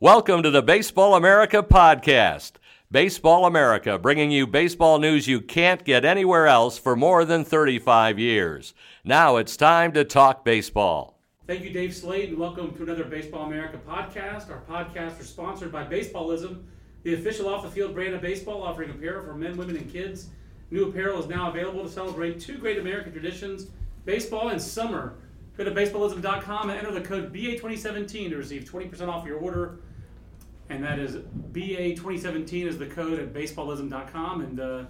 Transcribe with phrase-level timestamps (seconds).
[0.00, 2.52] Welcome to the Baseball America podcast.
[2.90, 8.18] Baseball America, bringing you baseball news you can't get anywhere else for more than 35
[8.18, 8.74] years.
[9.04, 11.18] Now it's time to talk baseball.
[11.46, 14.50] Thank you, Dave Slade, and welcome to another Baseball America podcast.
[14.50, 16.62] Our podcast is sponsored by Baseballism,
[17.02, 20.28] the official off the field brand of baseball, offering apparel for men, women, and kids.
[20.70, 23.68] New apparel is now available to celebrate two great American traditions
[24.04, 25.14] baseball and summer.
[25.56, 29.78] Go to baseballism.com and enter the code BA2017 to receive 20% off your order.
[30.68, 31.16] And that is
[31.52, 34.40] BA2017 is the code at baseballism.com.
[34.40, 34.84] And uh,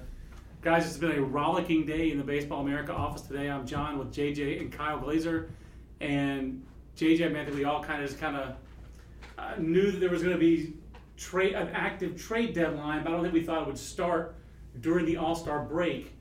[0.63, 3.51] guys, it's been a rollicking day in the Baseball America office today.
[3.51, 5.49] I'm John with JJ and Kyle Glazer.
[6.01, 6.65] And
[6.97, 8.57] JJ, man, think we all kind of just kind of
[9.39, 10.75] uh, knew that there was going to be
[11.17, 14.35] trade an active trade deadline, but I don't think we thought it would start
[14.81, 16.13] during the All Star break.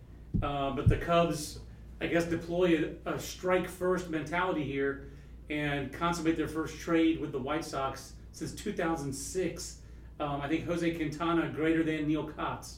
[0.44, 1.60] Uh, but the Cubs,
[2.02, 5.12] I guess, deploy a, a strike first mentality here
[5.50, 9.78] and consummate their first trade with the White Sox since 2006.
[10.20, 12.76] Um, I think Jose Quintana greater than Neil Kotz.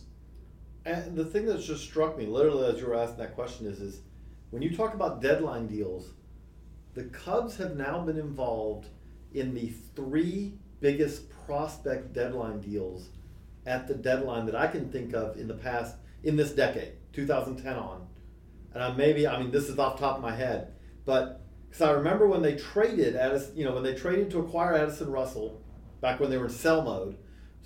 [0.86, 3.82] And the thing that's just struck me, literally, as you were asking that question, is,
[3.82, 4.02] is
[4.52, 6.12] when you talk about deadline deals,
[6.94, 8.88] the Cubs have now been involved
[9.34, 13.10] in the three biggest prospect deadline deals
[13.66, 17.76] at the deadline that I can think of in the past, in this decade, 2010
[17.76, 18.08] on.
[18.74, 21.92] And I maybe, I mean, this is off top of my head, but because I
[21.92, 25.62] remember when they traded Addison, you know, when they traded to acquire Addison Russell,
[26.02, 27.18] back when they were in sell mode,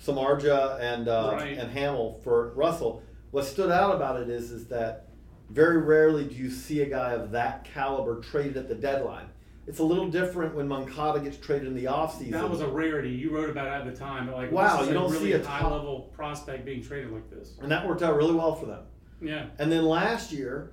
[0.02, 1.56] Samardzija and uh, Right.
[1.58, 3.02] and Hammel for Russell.
[3.30, 5.08] What stood out about it is is that
[5.50, 9.26] very rarely do you see a guy of that caliber traded at the deadline.
[9.66, 12.32] It's a little different when Moncada gets traded in the offseason.
[12.32, 13.10] That was a rarity.
[13.10, 14.26] You wrote about it at the time.
[14.26, 17.30] But like, Wow, you don't really see a high top- level prospect being traded like
[17.30, 17.56] this.
[17.62, 18.82] and that worked out really well for them.
[19.20, 19.46] Yeah.
[19.60, 20.72] And then last year,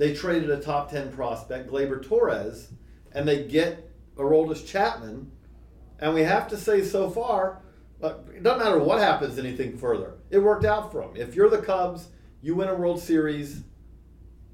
[0.00, 2.70] they traded a top 10 prospect, Gleyber Torres,
[3.12, 5.30] and they get Aroldis Chapman.
[5.98, 7.60] And we have to say so far,
[8.02, 10.14] it doesn't matter what happens anything further.
[10.30, 11.16] It worked out for them.
[11.16, 12.08] If you're the Cubs,
[12.40, 13.62] you win a World Series.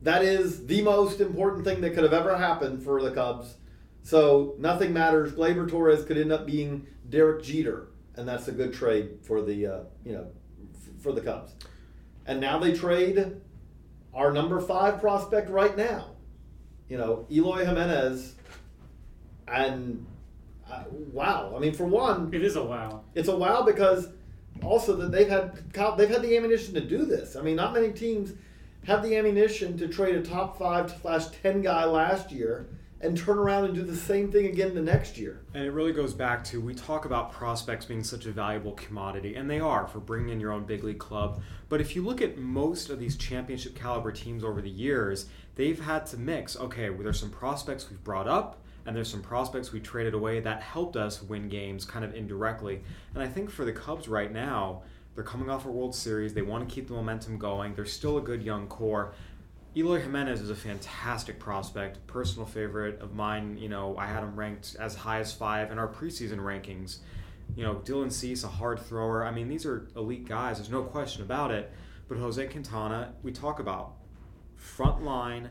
[0.02, 3.54] That is the most important thing that could have ever happened for the Cubs.
[4.02, 5.32] So nothing matters.
[5.32, 7.86] Gleyber Torres could end up being Derek Jeter,
[8.16, 10.26] and that's a good trade for the uh, you know
[11.00, 11.54] for the Cubs.
[12.26, 13.40] And now they trade
[14.16, 16.06] our number five prospect right now.
[16.88, 18.34] You know, Eloy Jimenez.
[19.46, 20.04] And
[20.68, 23.04] uh, wow, I mean, for one, It is a wow.
[23.14, 24.08] it's a wow because
[24.62, 27.36] also that they've had they've had the ammunition to do this.
[27.36, 28.32] I mean, not many teams
[28.86, 32.66] have the ammunition to trade a top five slash ten guy last year
[33.06, 35.40] and turn around and do the same thing again the next year.
[35.54, 39.34] And it really goes back to we talk about prospects being such a valuable commodity,
[39.36, 41.40] and they are for bringing in your own big league club.
[41.68, 45.80] But if you look at most of these championship caliber teams over the years, they've
[45.80, 46.56] had to mix.
[46.56, 50.40] Okay, well, there's some prospects we've brought up, and there's some prospects we traded away
[50.40, 52.82] that helped us win games kind of indirectly.
[53.14, 54.82] And I think for the Cubs right now,
[55.14, 56.34] they're coming off a World Series.
[56.34, 57.74] They want to keep the momentum going.
[57.74, 59.14] They're still a good young core.
[59.76, 63.58] Eloy Jimenez is a fantastic prospect, personal favorite of mine.
[63.58, 67.00] You know, I had him ranked as high as five in our preseason rankings.
[67.54, 69.26] You know, Dylan Cease, a hard thrower.
[69.26, 70.56] I mean, these are elite guys.
[70.56, 71.70] There's no question about it.
[72.08, 73.96] But Jose Quintana, we talk about
[74.54, 75.50] front line,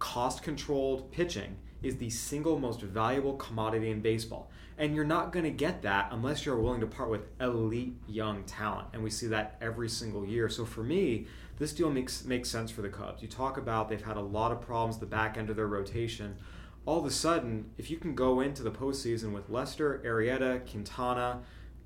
[0.00, 4.50] cost controlled pitching is the single most valuable commodity in baseball.
[4.76, 8.42] And you're not going to get that unless you're willing to part with elite young
[8.42, 8.88] talent.
[8.92, 10.48] And we see that every single year.
[10.48, 13.22] So for me, this deal makes makes sense for the Cubs.
[13.22, 16.36] You talk about they've had a lot of problems the back end of their rotation.
[16.84, 21.40] All of a sudden, if you can go into the postseason with Lester, Arrieta, Quintana,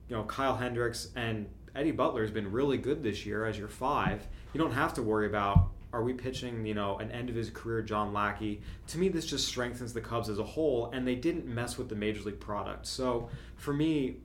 [0.08, 3.68] you know, Kyle Hendricks, and Eddie Butler has been really good this year as your
[3.68, 7.34] five, you don't have to worry about are we pitching, you know, an end of
[7.34, 8.60] his career John Lackey?
[8.88, 11.88] To me, this just strengthens the Cubs as a whole, and they didn't mess with
[11.88, 12.86] the major league product.
[12.86, 14.18] So for me,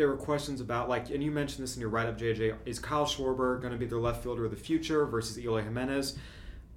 [0.00, 2.56] there were questions about like, and you mentioned this in your write-up, JJ.
[2.64, 6.16] Is Kyle Schwarber going to be their left fielder of the future versus Eloy Jimenez?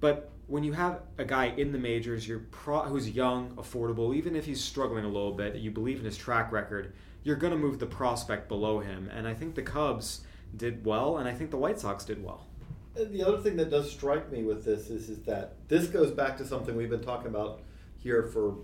[0.00, 4.36] But when you have a guy in the majors, you're pro, who's young, affordable, even
[4.36, 6.92] if he's struggling a little bit, you believe in his track record,
[7.22, 9.10] you're going to move the prospect below him.
[9.10, 10.20] And I think the Cubs
[10.54, 12.46] did well, and I think the White Sox did well.
[12.94, 16.10] Uh, the other thing that does strike me with this is, is that this goes
[16.10, 17.62] back to something we've been talking about
[17.96, 18.58] here for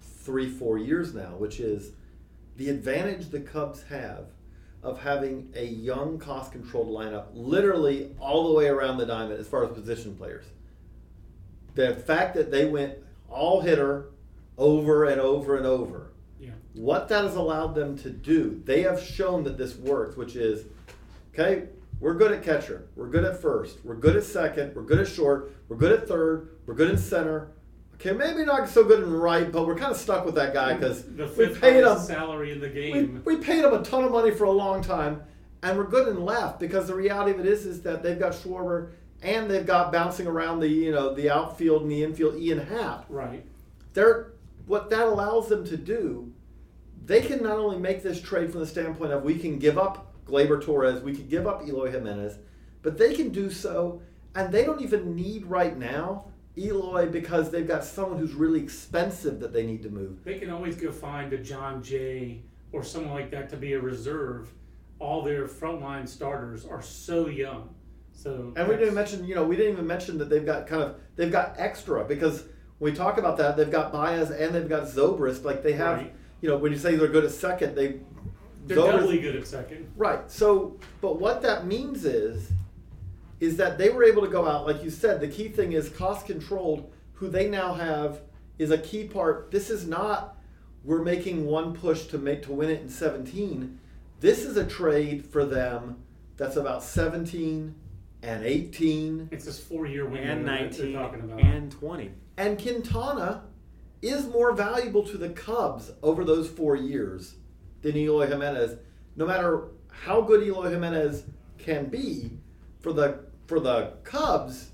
[0.00, 1.92] three, four years now, which is
[2.56, 4.26] the advantage the Cubs have
[4.82, 9.46] of having a young, cost controlled lineup literally all the way around the diamond as
[9.46, 10.44] far as position players.
[11.74, 12.94] The fact that they went
[13.30, 14.06] all hitter
[14.58, 16.08] over and over and over,
[16.40, 16.50] Yeah.
[16.74, 20.64] what that has allowed them to do, they have shown that this works, which is
[21.32, 21.68] okay,
[22.00, 25.06] we're good at catcher, we're good at first, we're good at second, we're good at
[25.08, 27.48] short, we're good at third, we're good in center.
[28.04, 30.74] Okay, maybe not so good in right, but we're kind of stuck with that guy
[30.74, 31.04] because
[31.36, 33.22] we paid him salary in the we, game.
[33.24, 35.22] we paid him a ton of money for a long time,
[35.62, 38.32] and we're good in left because the reality of it is is that they've got
[38.32, 38.90] Schwarber
[39.22, 43.06] and they've got bouncing around the you know the outfield and the infield Ian Happ.
[43.08, 43.46] right.
[43.92, 44.32] They're
[44.66, 46.32] what that allows them to do.
[47.04, 50.12] They can not only make this trade from the standpoint of we can give up
[50.26, 52.38] Gleyber Torres, we can give up Eloy Jimenez,
[52.82, 54.02] but they can do so,
[54.34, 59.40] and they don't even need right now Eloy because they've got someone who's really expensive
[59.40, 60.22] that they need to move.
[60.24, 63.80] They can always go find a John Jay or someone like that to be a
[63.80, 64.52] reserve.
[64.98, 67.74] All their frontline starters are so young.
[68.12, 70.82] So And we didn't mention, you know, we didn't even mention that they've got kind
[70.82, 72.44] of they've got extra because
[72.78, 75.44] when we talk about that, they've got Baez and they've got Zobrist.
[75.44, 76.14] Like they have, Right.
[76.42, 78.00] you know, when you say they're good at second, they
[78.66, 79.90] they're Zobrist- doubly good at second.
[79.96, 80.30] Right.
[80.30, 82.50] So, but what that means is,
[83.42, 85.20] is that they were able to go out, like you said.
[85.20, 86.92] The key thing is cost controlled.
[87.14, 88.20] Who they now have
[88.56, 89.50] is a key part.
[89.50, 90.36] This is not
[90.84, 93.80] we're making one push to make to win it in 17.
[94.20, 96.04] This is a trade for them
[96.36, 97.74] that's about 17
[98.22, 99.28] and 18.
[99.32, 101.40] It's this four-year window and that 19 talking about.
[101.40, 102.12] and 20.
[102.36, 103.42] And Quintana
[104.02, 107.34] is more valuable to the Cubs over those four years
[107.82, 108.76] than Eloy Jimenez.
[109.16, 111.24] No matter how good Eloy Jimenez
[111.58, 112.38] can be,
[112.82, 114.70] for the for the Cubs,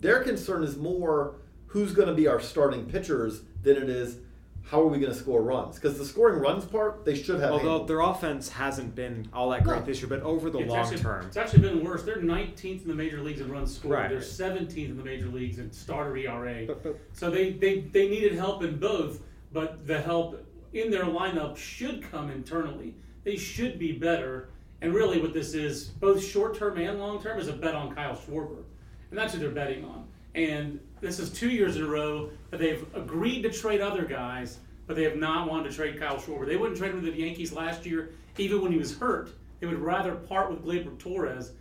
[0.00, 1.36] their concern is more
[1.66, 4.18] who's going to be our starting pitchers than it is
[4.62, 5.76] how are we going to score runs.
[5.76, 7.52] Because the scoring runs part, they should have.
[7.52, 7.88] Although handled.
[7.88, 9.84] their offense hasn't been all that great No.
[9.86, 12.02] this year, but over the It's long actually, term, It's actually been worse.
[12.02, 13.94] They're 19th in the major leagues in runs scored.
[13.94, 14.08] Right.
[14.10, 16.66] They're 17th in the major leagues in starter ERA.
[16.66, 19.20] But- but- so they, they, they needed help in both,
[19.52, 22.96] but the help in their lineup should come internally.
[23.22, 24.48] They should be better.
[24.82, 27.94] And really, what this is, both short term and long term, is a bet on
[27.94, 28.62] Kyle Schwarber.
[29.10, 30.06] And that's who they're betting on.
[30.34, 34.58] And this is two years in a row that they've agreed to trade other guys,
[34.86, 36.46] but they have not wanted to trade Kyle Schwarber.
[36.46, 39.30] They wouldn't trade him to the Yankees last year, even when he was hurt.
[39.60, 41.52] They would rather part with Gleyber Torres.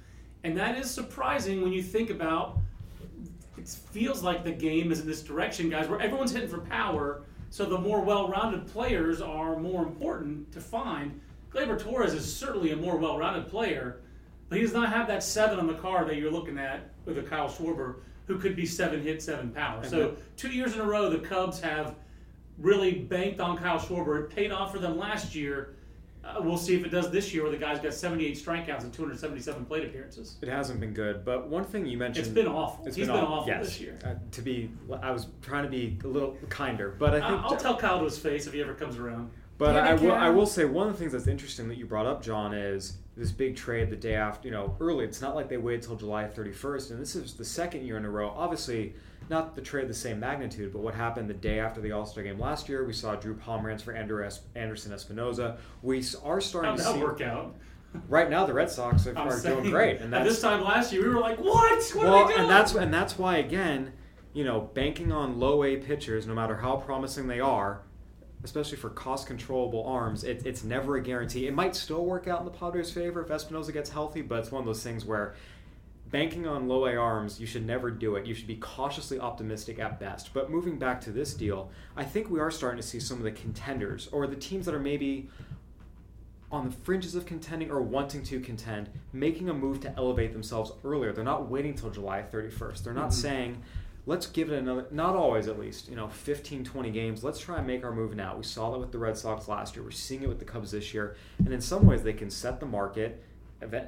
[0.44, 2.58] And that is surprising when you think about
[3.58, 7.24] it feels like the game is in this direction, guys, where everyone's hitting for power.
[7.50, 11.20] So the more well-rounded players are more important to find.
[11.56, 14.02] Gleyber Torres is certainly a more well-rounded player,
[14.50, 17.18] but he does not have that seven on the card that you're looking at with
[17.18, 17.96] a Kyle Schwarber,
[18.28, 19.84] who could be seven hit, seven power.
[19.88, 21.96] So two years in a row, the Cubs have
[22.58, 24.24] really banked on Kyle Schwarber.
[24.26, 25.76] It paid off for them last year.
[26.24, 28.92] Uh, we'll see if it does this year, where the guy's got 78 strikeouts and
[28.92, 30.38] 277 plate appearances.
[30.42, 31.24] it hasn't been good.
[31.24, 32.84] But one thing you mentioned, It's been awful.
[32.88, 33.66] It's He's been, been aw- awful yes.
[33.66, 34.00] this year.
[34.04, 34.72] Uh, to be,
[35.04, 38.06] I was trying to be a little kinder, but I think I'll tell Kyle to
[38.06, 39.30] his face if he ever comes around.
[39.58, 42.06] But I will, I will say one of the things that's interesting that you brought
[42.06, 45.06] up, John, is this big trade the day after, you know, early.
[45.06, 48.04] It's not like they waited till July 31st, and this is the second year in
[48.04, 48.34] a row.
[48.36, 48.94] Obviously,
[49.30, 52.24] not the trade the same magnitude, but what happened the day after the All Star
[52.24, 55.58] game last year, we saw Drew Pomeranz for Anderson Espinoza.
[55.82, 57.56] We are starting How'd to see work out?
[58.10, 60.92] right now the Red Sox are, are doing great, and at that's this time last
[60.92, 61.82] year, we were like, "What?
[61.94, 63.94] What well, are they doing?" and that's and that's why again,
[64.34, 67.82] you know, banking on low A pitchers, no matter how promising they are,
[68.44, 71.48] especially for cost controllable arms, it, it's never a guarantee.
[71.48, 74.52] It might still work out in the Padres' favor if Espinoza gets healthy, but it's
[74.52, 75.36] one of those things where
[76.12, 78.26] banking on low A arms, you should never do it.
[78.26, 80.34] You should be cautiously optimistic at best.
[80.34, 83.24] But moving back to this deal, I think we are starting to see some of
[83.24, 85.30] the contenders or the teams that are maybe
[86.52, 90.72] on the fringes of contending or wanting to contend, making a move to elevate themselves
[90.84, 91.12] earlier.
[91.12, 92.84] They're not waiting till July 31st.
[92.84, 93.22] They're not mm-hmm.
[93.22, 93.64] saying,
[94.06, 97.24] let's give it another, not always at least, you know, 15, 20 games.
[97.24, 98.36] Let's try and make our move now.
[98.36, 99.84] We saw that with the Red Sox last year.
[99.84, 101.16] We're seeing it with the Cubs this year.
[101.40, 103.24] And in some ways, they can set the market.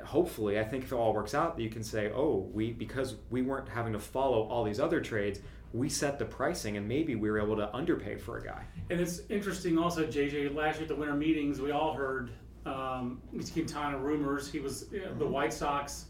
[0.05, 3.43] Hopefully, I think if it all works out, you can say, oh, we because we
[3.43, 5.39] weren't having to follow all these other trades,
[5.71, 8.63] we set the pricing and maybe we were able to underpay for a guy.
[8.89, 10.55] And it's interesting also, JJ.
[10.55, 12.31] Last year at the winter meetings, we all heard
[12.65, 13.21] um,
[13.53, 14.51] Quintana rumors.
[14.51, 16.05] He was you know, the White Sox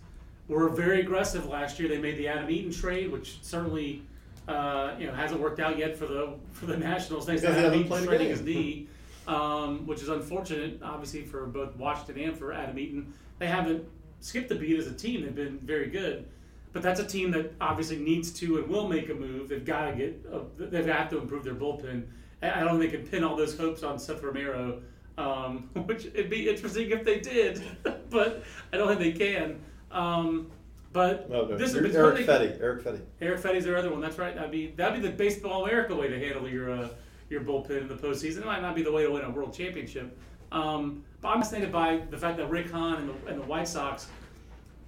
[0.47, 1.89] were very aggressive last year.
[1.89, 4.03] They made the Adam Eaton trade, which certainly
[4.47, 7.25] uh, you know hasn't worked out yet for the for the Nationals.
[7.25, 8.87] Thanks to Adam Eaton trading his knee,
[9.27, 13.13] um, which is unfortunate, obviously for both Washington and for Adam Eaton.
[13.39, 13.85] They haven't
[14.19, 15.21] skipped a beat as a team.
[15.21, 16.27] They've been very good.
[16.73, 19.49] But that's a team that obviously needs to and will make a move.
[19.49, 22.03] They've got to get, uh, they've got to improve their bullpen.
[22.43, 24.81] I I don't think they can pin all those hopes on Seth Romero
[25.17, 27.61] um, which it'd be interesting if they did,
[28.09, 29.59] but I don't think they can.
[29.97, 30.47] Um,
[30.93, 31.57] but No, no.
[31.57, 32.61] this is Erick Fedde.
[32.61, 33.01] Erick Fedde.
[33.21, 33.99] Erick Fedde's their other one.
[33.99, 34.33] That's right.
[34.35, 36.87] That'd be that'd be the baseball America way to handle your uh,
[37.29, 38.37] your bullpen in the postseason.
[38.39, 40.17] It might not be the way to win a world championship.
[40.51, 43.67] Um, but I'm fascinated by the fact that Rick Hahn and the, and the White
[43.67, 44.07] Sox,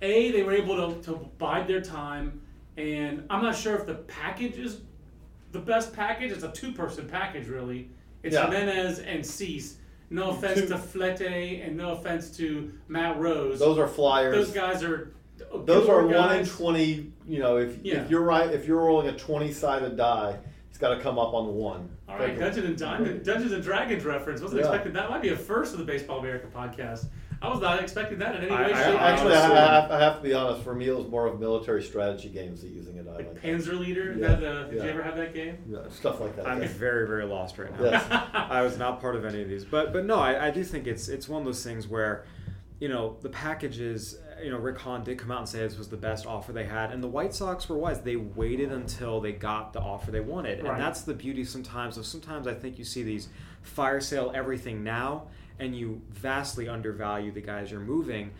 [0.02, 2.40] a they were able to, to bide their time,
[2.78, 4.82] and I'm not sure if the package is
[5.52, 6.32] the best package.
[6.32, 7.90] It's a two person package really.
[8.24, 8.46] It's Yeah.
[8.50, 9.78] Jimenez and Cease.
[10.10, 11.22] No offense to Flete
[11.62, 13.60] and no offense to Matt Rose.
[13.60, 14.36] Those are flyers.
[14.36, 15.14] Those guys are.
[15.66, 17.12] Those are killer one in twenty.
[17.28, 18.04] You know, if Yeah.
[18.04, 20.38] if you're right, if you're rolling a twenty-sided die,
[20.70, 21.90] it's got to come up on the one.
[22.10, 24.42] All right, Dungeons and Diamond, Dungeons and Dragons reference.
[24.42, 24.68] Wasn't Yeah.
[24.68, 25.10] expecting that.
[25.10, 27.06] Might be a first of the Baseball America podcast.
[27.42, 29.52] I was not expecting that in any I- way, I- shape, or Actually, form.
[29.52, 30.62] I, I, have, I have to be honest.
[30.64, 33.08] For me, it was more of military strategy games that using it.
[33.08, 34.14] I like like Panzer Leader.
[34.18, 34.84] Yeah, That, uh, did yeah.
[34.84, 35.58] you ever have that game?
[35.70, 36.48] yeah, stuff like that.
[36.48, 36.68] I'm yeah.
[36.68, 37.86] very, very lost right now.
[37.92, 38.06] Yes.
[38.34, 40.86] I was not part of any of these, but but no, I, I do think
[40.86, 42.26] it's it's one of those things where,
[42.80, 44.18] you know, the packages.
[44.42, 46.64] You know, Rick Hahn did come out and say this was the best offer they
[46.64, 48.00] had, and the White Sox were wise.
[48.02, 50.72] They waited until they got the offer they wanted, Right.
[50.74, 53.28] and that's the beauty sometimes of sometimes I think you see these
[53.64, 55.24] fire sale everything now,
[55.60, 58.32] and you vastly undervalue the guys you're moving.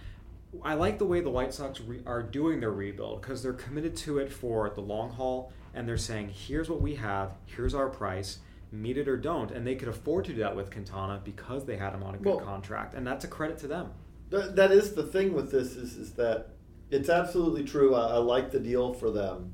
[0.64, 3.96] I like the way the White Sox re- are doing their rebuild because they're committed
[3.98, 7.34] to it for the long haul, and they're saying, "Here's what we have.
[7.46, 8.40] Here's our price.
[8.72, 11.78] Meet it or don't." And they could afford to do that with Quintana because they
[11.78, 13.92] had him on a good Well- contract, and that's a credit to them.
[14.32, 16.50] That, that is the thing with this is, is that
[16.92, 17.96] it's absolutely true.
[17.96, 19.54] I, I like the deal for them.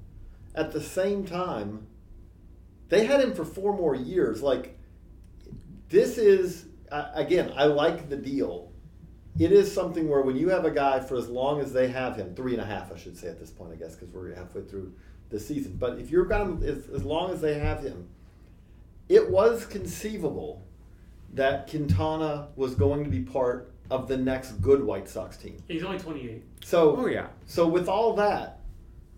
[0.54, 1.88] At the same time,
[2.90, 4.42] they had him for four more years.
[4.42, 4.78] Like
[5.90, 6.66] this is
[7.14, 8.72] again, I like the deal.
[9.38, 12.16] It is something where when you have a guy for as long as they have
[12.16, 14.34] him, three and a half, I should say at this point, I guess, because we're
[14.34, 14.94] halfway through
[15.30, 15.76] the season.
[15.78, 18.08] But if you've got him as, as long as they have him,
[19.10, 20.64] it was conceivable
[21.34, 25.58] that Quintana was going to be part of the next good White Sox team.
[25.68, 26.44] He's only 28.
[26.64, 28.60] So, Oh yeah, so with all that,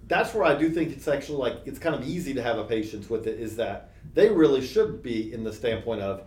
[0.07, 2.63] that's where I do think it's actually like it's kind of easy to have a
[2.63, 3.39] patience with it.
[3.39, 6.23] Is that they really should be in the standpoint of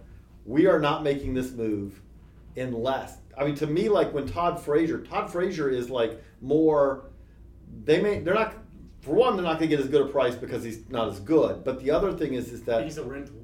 [0.51, 2.01] we are not making this move
[2.57, 7.05] unless I mean to me like when Todd Frazier, Todd Frazier is like more.
[7.85, 8.55] They may they're not
[9.01, 11.21] for one they're not going to get as good a price because he's not as
[11.21, 11.65] good.
[11.65, 13.37] But the other thing is is that He's a rental.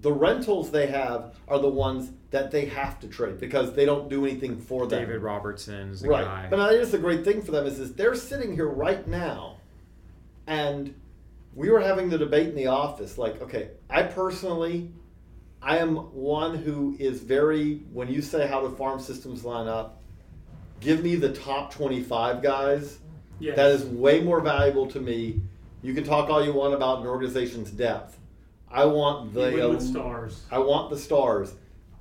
[0.00, 4.08] the rentals they have are the ones that they have to trade because they don't
[4.08, 5.00] do anything for them.
[5.00, 6.24] David Robertson's the right.
[6.24, 6.46] guy.
[6.50, 9.58] But I guess the great thing for them is, is they're sitting here right now,
[10.46, 10.94] and
[11.54, 13.16] we were having the debate in the office.
[13.18, 14.90] Like, okay, I personally,
[15.68, 20.00] I am one who is very when you say how the farm systems line up,
[20.80, 23.00] give me the top twenty-five guys.
[23.38, 23.56] Yes.
[23.56, 25.42] That is way more valuable to me.
[25.82, 28.18] You can talk all you want about an organization's depth.
[28.70, 30.42] I want He the with um, stars.
[30.50, 31.52] I want the stars.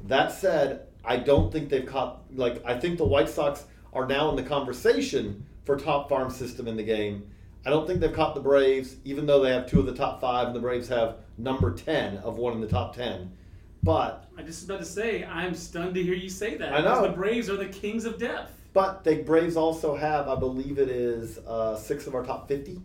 [0.06, 4.30] That said, I don't think they've caught like I think the White Sox are now
[4.30, 7.30] in the conversation for top farm system in the game.
[7.66, 10.22] I don't think they've caught the Braves, even though they have two of the top
[10.22, 13.34] five, and the Braves have number ten of one in the top ten.
[13.88, 16.74] But I just about to say, I'm stunned to hear you say that.
[16.74, 17.02] I know.
[17.02, 18.52] The Braves are the kings of depth.
[18.74, 22.82] but the Braves also have, I believe it is uh, six of our top fifty.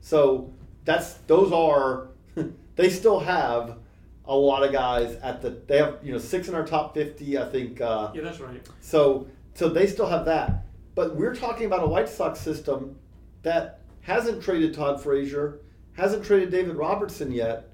[0.00, 0.52] So
[0.84, 2.08] that's those are
[2.76, 3.78] they still have
[4.26, 7.38] a lot of guys at the they have you know six in our top fifty.
[7.38, 7.80] I think.
[7.80, 8.60] Uh, Yeah, that's right.
[8.80, 10.64] So so they still have that.
[10.94, 12.98] But we're talking about a White Sox system
[13.42, 15.60] that hasn't traded Todd Frazier,
[15.96, 17.70] hasn't traded David Robertson yet.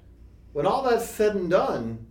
[0.53, 2.05] When all that's said and done,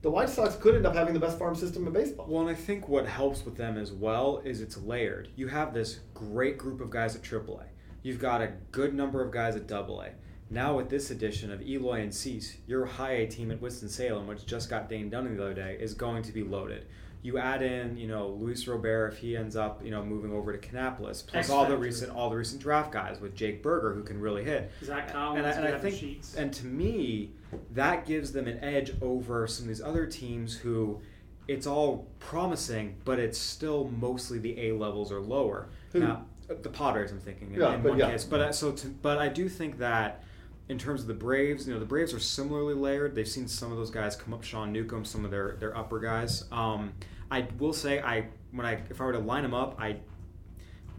[0.00, 2.26] the White Sox could end up having the best farm system in baseball.
[2.28, 5.28] Well, and I think what helps with them as well is it's layered.
[5.34, 7.64] You have this great group of guys at AAA.
[8.02, 10.10] You've got a good number of guys at AA.
[10.50, 14.46] Now with this addition of Eloy and Cease, your high A team at Winston-Salem, which
[14.46, 16.86] just got Dane Dunning the other day, is going to be loaded.
[17.22, 20.56] You add in, you know, Luis Robert if he ends up, you know, moving over
[20.56, 23.92] to Kannapolis, plus X all the recent all the recent draft guys with Jake Burger
[23.92, 24.70] who can really hit.
[24.84, 26.34] Zach Collins, and I, and I think, Sheets.
[26.36, 27.30] and to me,
[27.72, 31.00] that gives them an edge over some of these other teams who
[31.48, 35.68] it's all promising, but it's still mostly the A levels or lower.
[35.92, 36.00] Who?
[36.00, 38.10] Now, uh, the Potters, I'm thinking in, Yeah, in but one yeah.
[38.10, 40.22] case, but uh, so to, but I do think that
[40.68, 43.14] in terms of the Braves, you know, the Braves are similarly layered.
[43.14, 45.98] They've seen some of those guys come up, Sean Newcomb, some of their their upper
[45.98, 46.44] guys.
[46.52, 46.92] Um,
[47.30, 49.96] I will say, I when I if I were to line them up, I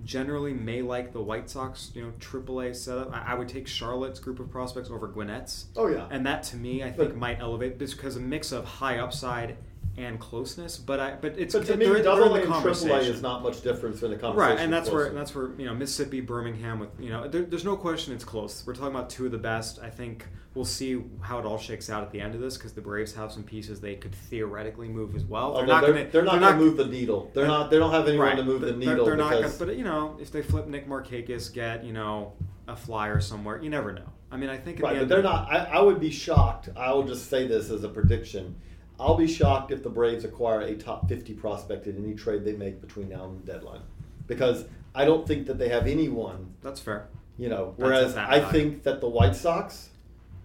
[0.06, 3.14] generally may like the White Sox, you know, AAA setup.
[3.14, 5.66] I, I would take Charlotte's group of prospects over Gwinnett's.
[5.76, 6.08] Oh yeah.
[6.10, 8.98] And that to me, I think But- might elevate this because a mix of high
[8.98, 9.58] upside
[10.04, 10.78] and closeness.
[10.78, 12.74] But I but it's But to me, they're- they're double in the and triple A
[12.90, 13.14] conversation.
[13.16, 14.56] is not much difference in the conversation.
[14.58, 15.16] Right, and that's where closer.
[15.16, 18.64] that's where you know Mississippi, Birmingham, with you know, there, there's no question it's close.
[18.66, 19.80] We're talking about two of the best.
[19.80, 20.26] I think
[20.56, 23.14] we'll see how it all shakes out at the end of this because the Braves
[23.14, 25.54] have some pieces they could theoretically move as well.
[25.54, 25.66] They're,
[26.06, 27.32] they're not going to move the needle.
[27.34, 27.70] They're not.
[27.70, 29.84] They don't have anyone right, to move the they're- needle They're, not gonna, but you
[29.84, 32.34] know, if they flip Nick Markakis, get you know
[32.68, 34.10] a flyer somewhere, you never know.
[34.32, 34.94] I mean, I think right.
[34.94, 35.52] the But they're not.
[35.52, 36.70] I, I would be shocked.
[36.76, 38.56] I will just say this as a prediction.
[39.00, 42.54] I'll be shocked if the Braves acquire a top 50 prospect in any trade they
[42.54, 43.82] make between now and the deadline,
[44.28, 46.54] because I don't think that they have anyone.
[46.62, 47.08] That's fair.
[47.38, 48.52] You know, whereas I high.
[48.52, 49.90] think that the White Sox.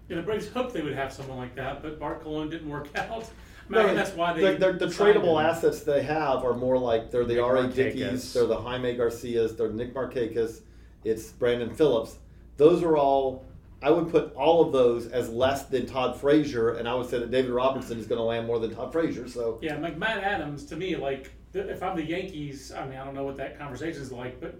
[0.08, 2.88] Yeah, the Braves hoped they would have someone like that, but Bartolo Colon didn't work
[2.96, 3.10] out.
[3.10, 3.24] I mean,
[3.70, 4.54] No, I that's why they.
[4.56, 5.46] the, the, the tradable him.
[5.46, 7.64] assets they have are more like they're the R.A.
[7.64, 7.74] Markakis.
[7.74, 10.60] Dickies, they're the Jaime Garcias, they're Nick Markakis,
[11.02, 12.18] it's Brandon Phillips.
[12.58, 13.44] Those are all.
[13.84, 17.18] I would put all of those as less than Todd Frazier, and I would say
[17.18, 19.28] that David Robinson is going to land more than Todd Frazier.
[19.28, 23.04] So Yeah, like Matt Adams, to me, like if I'm the Yankees, I mean, I
[23.04, 24.58] don't know what that conversation is like, but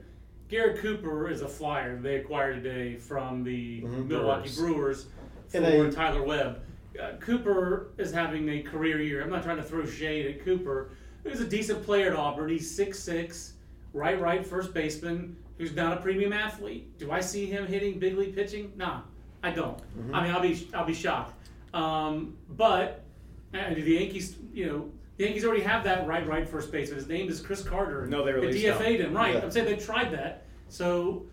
[0.51, 5.07] Garrett Cooper is a flyer they acquired today from the Milwaukee Brewers
[5.49, 6.61] for And they- Tyler Webb.
[7.03, 9.23] Uh, Cooper is having a career year.
[9.23, 10.91] I'm not trying to throw shade at Cooper.
[11.27, 12.51] He's a decent player at Auburn.
[12.51, 13.55] He's 6'6",
[13.95, 16.99] right, right, first baseman, who's not a premium athlete.
[16.99, 18.71] Do I see him hitting big league pitching?
[18.77, 19.01] Nah,
[19.45, 19.79] I don't.
[20.13, 21.35] I mean, I'll be I'll be shocked.
[21.75, 23.05] Um, but
[23.53, 26.99] and the Yankees, you know, the Yankees already have that right, right first baseman.
[26.99, 28.07] His name is Chris Carter.
[28.07, 29.07] No, they They released DFA'd him.
[29.09, 29.15] him.
[29.15, 29.35] Right.
[29.35, 29.43] Yeah.
[29.43, 30.47] I'm saying they tried that.
[30.71, 31.27] So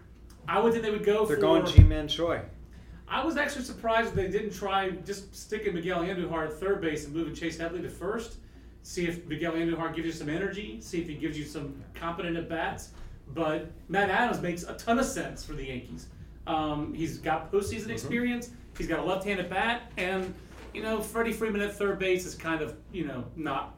[0.48, 1.42] I would think they would go They're for.
[1.42, 2.42] going Ji-Man Choi.
[3.08, 7.16] I was actually surprised they didn't try just sticking Miguel Andujar at third base and
[7.16, 8.36] moving Chase Headley to first.
[8.84, 10.80] See if Miguel Andujar gives you some energy.
[10.82, 12.92] See if he gives you some competent at bats.
[13.34, 16.08] But Matt Adams makes a ton of sense for the Yankees.
[16.48, 17.92] Um, he's got postseason Mm-hmm.
[17.92, 18.50] experience.
[18.78, 20.34] He's got a left-handed bat, and
[20.74, 23.76] you know Freddie Freeman at third base is kind of you know not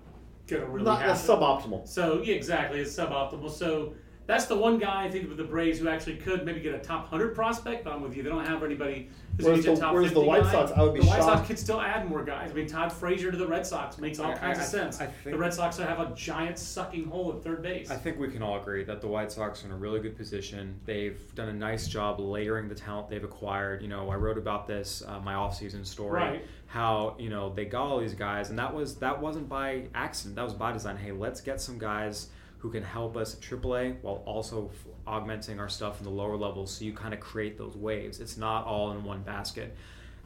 [0.48, 1.12] gonna really not happen.
[1.16, 1.88] as suboptimal.
[1.88, 3.52] So yeah, exactly, it's suboptimal.
[3.52, 3.94] So
[4.28, 6.80] that's the one guy I think with the Braves who actually could maybe get a
[6.80, 7.84] top hundred prospect.
[7.84, 10.52] But I'm with you; they don't have anybody Whereas the- top whereas the White guy.
[10.52, 12.52] Sox, I would be the White Sox could still add more guys.
[12.52, 15.02] I mean, Todd Frazier to the Red Sox makes all I- kinds I- of sense.
[15.02, 17.90] I think- the Red Sox have a giant sucking hole at third base.
[17.90, 20.16] I think we can all agree that the White Sox are in a really good
[20.16, 20.80] position.
[20.86, 23.82] They've done a nice job layering the talent they've acquired.
[23.82, 26.12] You know, I wrote about this uh, my off-season story.
[26.22, 26.46] Right.
[26.68, 30.36] How you know they got all these guys, and that was that wasn't by accident.
[30.36, 30.98] That was by design.
[30.98, 32.30] Hey, let's get some guys
[32.64, 34.72] who can help us at AAA while also
[35.06, 36.74] augmenting our stuff in the lower levels.
[36.74, 38.22] So you kind of create those waves.
[38.22, 39.76] It's not all in one basket.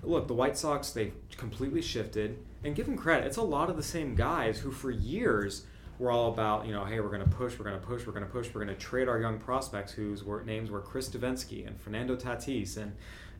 [0.04, 2.38] Look, the White Sox, they've completely shifted.
[2.63, 5.65] And give them credit, it's a lot of the same guys who, for years,
[5.97, 8.13] were all about, you know, hey, we're going to push, we're going to push, we're
[8.13, 11.65] going to push, we're going to trade our young prospects whose names were Chris Devenski
[11.65, 12.93] and Fernando Tatis and,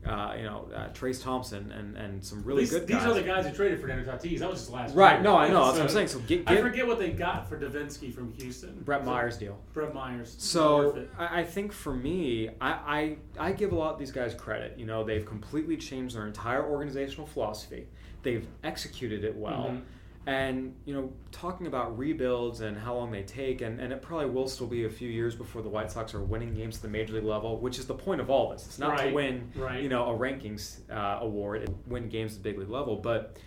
[0.06, 3.24] uh, you know, uh, Trayce Thompson and, and some really these, good these are the
[3.24, 4.40] guys who traded for Fernando Tatis.
[4.40, 5.24] That was just last Right, year.
[5.24, 6.08] no, I know, that's what I'm saying.
[6.08, 8.80] So get- I forget what they got for Devenski from Houston.
[8.86, 9.60] Brett Myers deal.
[9.74, 10.36] Brett Myers.
[10.38, 11.06] So.
[11.18, 14.78] I, I think for me, I, I I give a lot of these guys credit.
[14.78, 17.88] You know, they've completely changed their entire organizational philosophy.
[18.24, 19.72] They've executed it well.
[19.72, 19.82] Mhm.
[20.28, 24.26] And you know, talking about rebuilds and how long they take, and, and it probably
[24.30, 26.90] will still be a few years before the White Sox are winning games at the
[26.90, 28.66] major league level, which is the point of all this.
[28.66, 29.82] It's not to win, right.
[29.82, 33.38] you know, a rankings uh, award and win games at the big league level, but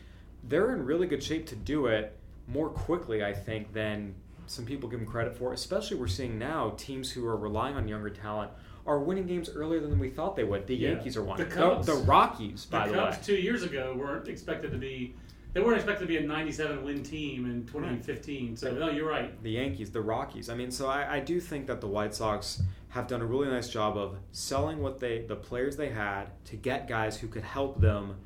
[0.44, 2.16] they're in really good shape to do it
[2.48, 4.14] more quickly, I think, than
[4.46, 5.52] some people give them credit for.
[5.52, 8.52] Especially, we're seeing now teams who are relying on younger talent
[8.86, 10.66] are winning games earlier than we thought they would.
[10.66, 10.92] The Yeah.
[10.92, 11.48] Yankees are The winning.
[11.50, 11.86] The, Cubs.
[11.86, 13.22] the Rockies, The by the, Cubs way.
[13.22, 15.14] two years ago weren't expected to be.
[15.52, 18.56] They weren't expected to be a 97 win team in 2015.
[18.56, 19.40] So no, you're right.
[19.42, 20.48] the Yankees, the Rockies.
[20.48, 23.48] I mean, so I, I do think that the White Sox have done a really
[23.48, 27.42] nice job of selling what they, the players they had, to get guys who could
[27.44, 28.16] help them.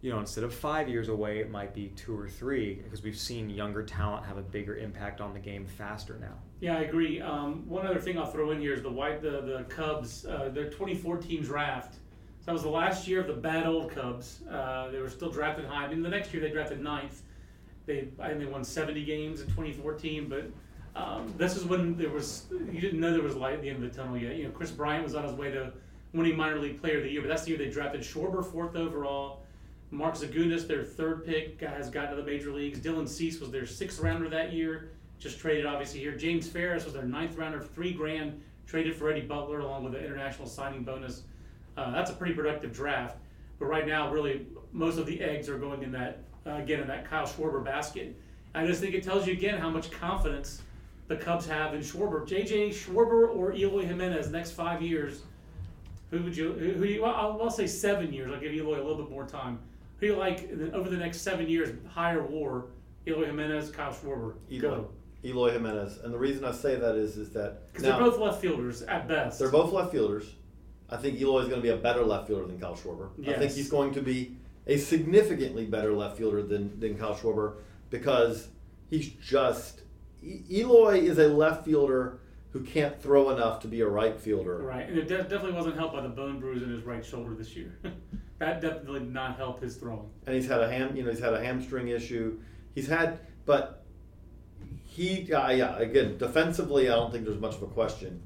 [0.00, 3.18] You know, instead of five years away, it might be two or three because we've
[3.18, 6.34] seen younger talent have a bigger impact on the game faster now.
[6.60, 7.20] Yeah, I agree.
[7.20, 10.50] Um, one other thing I'll throw in here is the white the the Cubs uh,
[10.52, 11.96] their 2014 draft.
[12.48, 14.40] That was the last year of the bad old Cubs.
[14.50, 15.84] Uh, they were still drafted high.
[15.84, 17.20] I mean, the next year they drafted ninth.
[17.84, 20.46] They I they won 70 games in 2014, but.
[20.96, 23.84] Um, this is when there was you didn't know there was light at the end
[23.84, 24.36] of the tunnel yet.
[24.36, 25.72] You know, Kris Bryant was on his way to
[26.14, 28.74] winning minor league player of the year, but that's the year they drafted Schwarber fourth
[28.76, 29.42] overall.
[29.90, 32.80] Mark Zagunis, their third pick, has gotten to the major leagues.
[32.80, 36.16] Dylan Cease was their sixth rounder that year, just traded obviously here.
[36.16, 40.02] James Farris was their ninth rounder, three grand, traded for Eddie Butler along with an
[40.02, 41.24] international signing bonus.
[41.78, 43.16] Uh, that's a pretty productive draft.
[43.60, 46.88] But right now, really, most of the eggs are going in that uh, again in
[46.88, 48.16] that Kyle Schwarber basket.
[48.54, 50.62] I just think it tells you again how much confidence
[51.06, 52.26] the Cubs have in Schwarber.
[52.26, 55.22] JJ Schwarber or Eloy Jimenez next five years.
[56.10, 56.52] Who would you?
[56.52, 57.02] Who do you?
[57.02, 58.32] Well, I'll, I'll say seven years.
[58.32, 59.60] I'll give Eloy a little bit more time.
[60.00, 62.66] Who you like over the next seven years, Higher WAR.
[63.06, 64.34] Eloy Jimenez, Kyle Schwarber.
[64.50, 64.88] Eloy, Go.
[65.24, 68.40] Eloy Jimenez, and the reason I say that is is that Because they're both left
[68.40, 69.38] fielders at best.
[69.38, 70.34] they're both left fielders.
[70.90, 73.10] I think Eloy is going to be a better left fielder than Kyle Schwarber.
[73.28, 77.56] I think he's going to be a significantly better left fielder than, than Kyle Schwarber
[77.90, 78.48] because
[78.90, 79.82] he's just
[80.22, 82.20] Eloy is a left fielder
[82.50, 84.58] who can't throw enough to be a right fielder.
[84.58, 87.34] Right, and it de- definitely wasn't helped by the bone bruise in his right shoulder
[87.34, 87.78] this year.
[88.38, 90.08] that definitely did not help his throwing.
[90.26, 92.38] and he's had a ham, you know, he's had a hamstring issue.
[92.74, 93.84] He's had, but
[94.84, 98.22] he, uh, yeah, again, defensively, I don't think there's much of a question.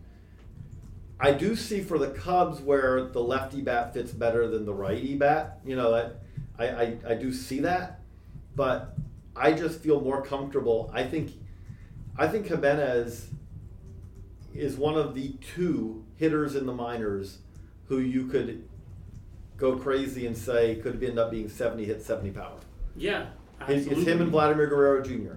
[1.23, 5.15] I do see for the Cubs where the lefty bat fits better than the righty
[5.15, 5.61] bat.
[5.65, 6.13] You know,
[6.59, 8.01] I, I, I do see that,
[8.57, 8.97] but
[9.37, 10.91] I just feel more comfortable.
[10.93, 11.31] I think,
[12.19, 13.29] I think Jimenez
[14.53, 17.39] is one of the two hitters in the minors
[17.87, 18.69] who you could
[19.57, 22.59] go crazy and say could end up being 70 hit 70 power.
[22.97, 23.27] Yeah,
[23.61, 23.93] It's, absolutely.
[24.03, 25.35] it's him and Vladimir Guerrero Jr.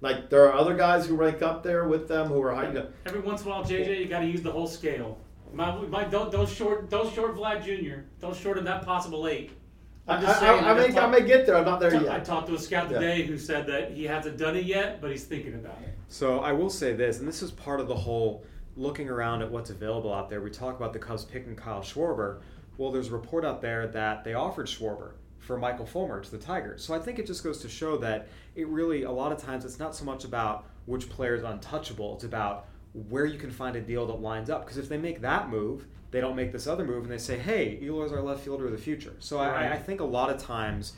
[0.00, 2.86] Like there are other guys who rank up there with them who are high.
[3.06, 5.18] Every once in a while, JJ, you got to use the whole scale.
[5.52, 8.02] My, my, don't, don't short, don't short Vlad Jr.
[8.20, 9.52] Don't short him that possible eight.
[10.06, 10.64] I, I'm just I, saying.
[10.64, 11.56] I, I may, just I may get there.
[11.56, 12.10] I'm not there yet.
[12.10, 12.98] I talked to a scout Yeah.
[12.98, 15.94] today who said that he hasn't done it yet, but he's thinking about it.
[16.08, 18.44] So I will say this, and this is part of the whole
[18.76, 20.40] looking around at what's available out there.
[20.40, 22.40] We talk about the Cubs picking Kyle Schwarber.
[22.78, 26.38] Well, there's a report out there that they offered Schwarber for Michael Fulmer to the
[26.38, 26.84] Tigers.
[26.84, 29.64] So I think it just goes to show that it really, a lot of times,
[29.64, 32.14] it's not so much about which player is untouchable.
[32.14, 32.66] It's about
[33.08, 34.64] where you can find a deal that lines up.
[34.64, 37.38] Because if they make that move, they don't make this other move, and they say,
[37.38, 39.70] "Hey, Eloy's our left fielder of the future." So Right.
[39.70, 40.94] I, I think a lot of times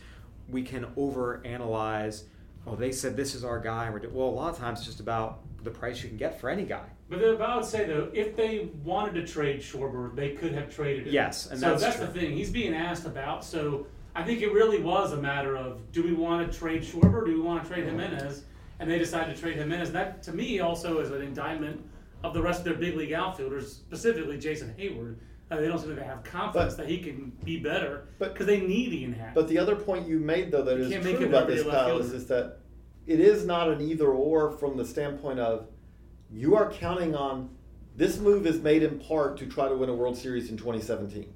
[0.49, 2.25] we can overanalyze.
[2.67, 3.91] Oh, they said this is our guy.
[3.91, 6.65] Well, a lot of times it's just about the price you can get for any
[6.65, 6.85] guy.
[7.09, 11.07] But, I would say though, if they wanted to trade Schwarber, they could have traded
[11.07, 11.13] him.
[11.13, 12.33] Yes, and so that's that's the thing.
[12.33, 13.45] He's being asked about.
[13.45, 17.25] So I think it really was a matter of do we want to trade Schwarber?
[17.27, 18.45] Do we want to trade Jimenez?
[18.79, 19.93] And they decided to trade Jimenez.
[19.93, 21.85] That to me also is an indictment
[22.23, 25.17] of the rest of their big league outfielders, specifically Jason Heyward.
[25.51, 28.47] Uh, they don't seem to have confidence But- that he can be better but- because
[28.47, 29.35] they need Ian Happ.
[29.35, 32.13] But the other point you made, though, that You is true about this, Kyle, is,
[32.13, 32.59] is that
[33.07, 35.67] it is not an either or from the standpoint of
[36.31, 37.51] you are counting on
[37.97, 41.33] this move is made in part to try to win a World Series in 2017.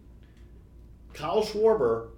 [1.13, 2.11] Kyle Schwarber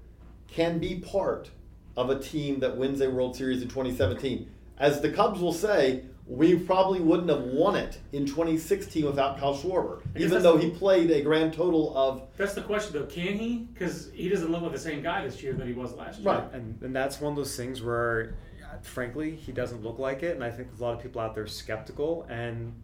[0.48, 1.50] can be part
[1.96, 4.50] of a team that wins a World Series in 2017.
[4.78, 9.56] As the Cubs will say, we probably wouldn't have won it in 2016 without Kyle
[9.56, 13.06] Schwarber, even though the- he played a grand total of that's the question though.
[13.06, 13.68] Can he?
[13.72, 16.32] Because he doesn't look like the same guy this year that he was last year.
[16.32, 16.52] Right.
[16.52, 18.34] And, and that's one of those things where,
[18.64, 20.34] uh, frankly, he doesn't look like it.
[20.34, 22.26] And I think there's a lot of people out there skeptical.
[22.28, 22.74] And,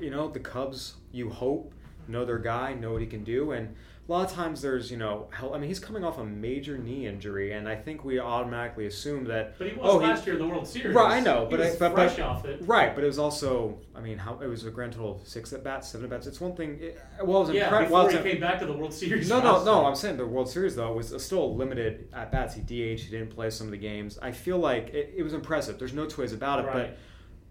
[0.00, 1.72] you know, the Cubs, you hope,
[2.08, 3.52] know their guy, know what he can do.
[3.52, 3.76] And
[4.08, 6.78] a lot of times there's, you know, hell, I mean, he's coming off a major
[6.78, 7.52] knee injury.
[7.52, 9.58] And I think we automatically assume that.
[9.58, 10.94] But he was oh, last year in the World Series.
[10.94, 12.62] Right, I know, He but I, but, fresh but off it.
[12.62, 15.52] right, but it was also, I mean, how it was a grand total of six
[15.52, 16.26] at bats, seven at bats.
[16.26, 16.78] It's one thing.
[16.80, 19.28] It, well, it was Yeah, impre- before well, he came back to the World Series.
[19.28, 19.84] no, no, no.
[19.84, 22.54] I'm saying the World Series though was still limited at bats.
[22.54, 23.00] He DH.
[23.02, 24.18] He didn't play some of the games.
[24.22, 25.78] I feel like it, it was impressive.
[25.78, 26.66] There's no two ways about it.
[26.66, 26.72] Right.
[26.72, 26.98] But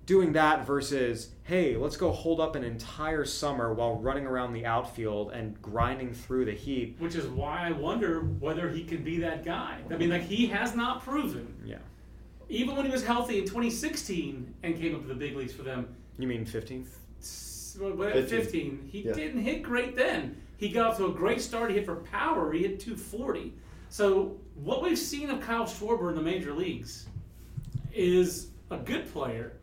[0.07, 4.65] doing that versus hey, let's go hold up an entire summer while running around the
[4.65, 6.95] outfield and grinding through the heat.
[6.99, 9.77] Which is why I wonder whether he can be that guy.
[9.91, 11.77] I mean, like he has not proven, Yeah.
[12.49, 15.63] even when he was healthy in 2016 and came up to the big leagues for
[15.63, 15.87] them.
[16.17, 16.85] You mean 15?
[17.21, 18.25] s- 15.
[18.27, 19.13] 15, he Yeah.
[19.13, 20.35] didn't hit great then.
[20.57, 21.69] He got off to a great start.
[21.69, 22.51] He hit for power.
[22.51, 23.53] He hit 240.
[23.89, 27.07] So what we've seen of Kyle Schwarber in the major leagues
[27.93, 29.53] is a good player,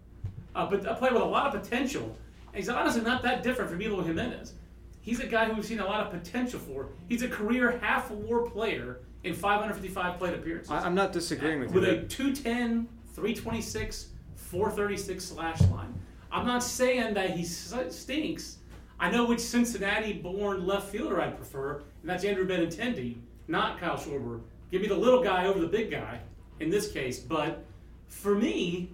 [0.54, 2.16] uh, but a player with a lot of potential.
[2.46, 4.54] And he's honestly not that different from Eloy Jimenez.
[5.00, 6.88] He's a guy who we've seen a lot of potential for.
[7.08, 11.74] He's a career half WAR player in 555 plate appearances I, I'm not disagreeing with
[11.74, 11.80] you.
[11.80, 15.94] with a 210, 326, 436 slash line.
[16.30, 18.58] I'm not saying that he stinks.
[18.98, 23.16] I know which Cincinnati-born left fielder I'd prefer, and that's Andrew Benintendi,
[23.48, 24.40] not Kyle Schwarber.
[24.70, 26.20] Give me the little guy over the big guy
[26.60, 27.18] in this case.
[27.18, 27.64] But
[28.08, 28.90] for me,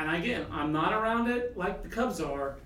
[0.00, 2.56] and again, I'm not around it like the Cubs are.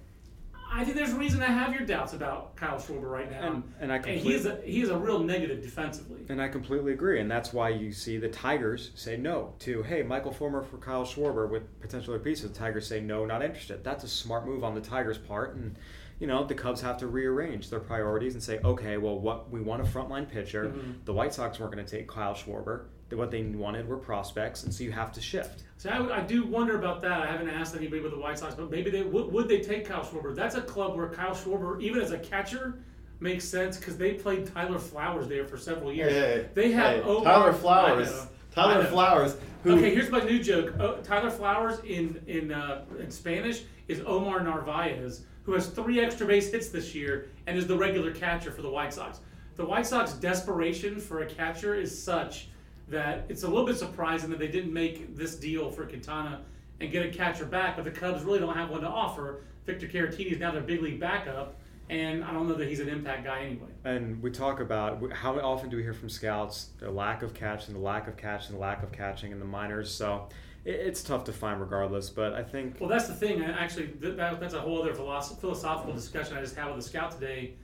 [0.72, 3.62] I think there's a reason to have your doubts about Kyle Schwarber right now, And-
[3.80, 6.22] and I he is a he is a real negative defensively.
[6.28, 10.02] And I completely agree, and that's why you see the Tigers say no to hey
[10.02, 12.50] Michael Fulmer for Kyle Schwarber with potential other pieces.
[12.50, 13.84] The Tigers say no, not interested.
[13.84, 15.76] That's a smart move on the Tigers' part, and
[16.18, 19.60] you know the Cubs have to rearrange their priorities and say okay, well what we
[19.60, 20.64] want a frontline pitcher.
[20.66, 20.90] Mm-hmm.
[21.04, 22.86] The White Sox weren't going to take Kyle Schwarber.
[23.12, 25.62] What they wanted were prospects, and so you have to shift.
[25.76, 27.20] So I, I do wonder about that.
[27.20, 29.86] I haven't asked anybody with the White Sox, but maybe they would, would they take
[29.86, 30.34] Kyle Schwarber?
[30.34, 32.78] That's a club where Kyle Schwarber, even as a catcher,
[33.20, 36.12] makes sense because they played Tyler Flowers there for several years.
[36.12, 38.10] Hey, hey, they have hey, Omar- Tyler Flowers.
[38.10, 38.84] know, Tyler.
[38.84, 39.36] Flowers.
[39.62, 40.74] who Okay, here's my new joke.
[40.80, 46.26] Oh, Tyler Flowers in in uh, in Spanish is Omar Narvaez, who has three extra
[46.26, 49.20] base hits this year and is the regular catcher for the White Sox.
[49.56, 52.48] The White Sox desperation for a catcher is such
[52.88, 56.42] that it's a little bit surprising that they didn't make this deal for Quintana
[56.80, 59.40] and get a catcher back, but the Cubs really don't have one to offer.
[59.64, 61.56] Victor Caratini is now their big league backup,
[61.88, 63.68] and I don't know that he's an impact guy anyway.
[63.84, 67.74] And we talk about how often do we hear from scouts the lack of catching,
[67.74, 69.90] the lack of catching, the lack of catching in the minors.
[69.90, 70.28] So
[70.64, 72.10] it's tough to find regardless.
[72.10, 73.42] But I think Well, that's the thing.
[73.42, 77.54] Actually, that, that's a whole other philosophical discussion I just had with a scout today.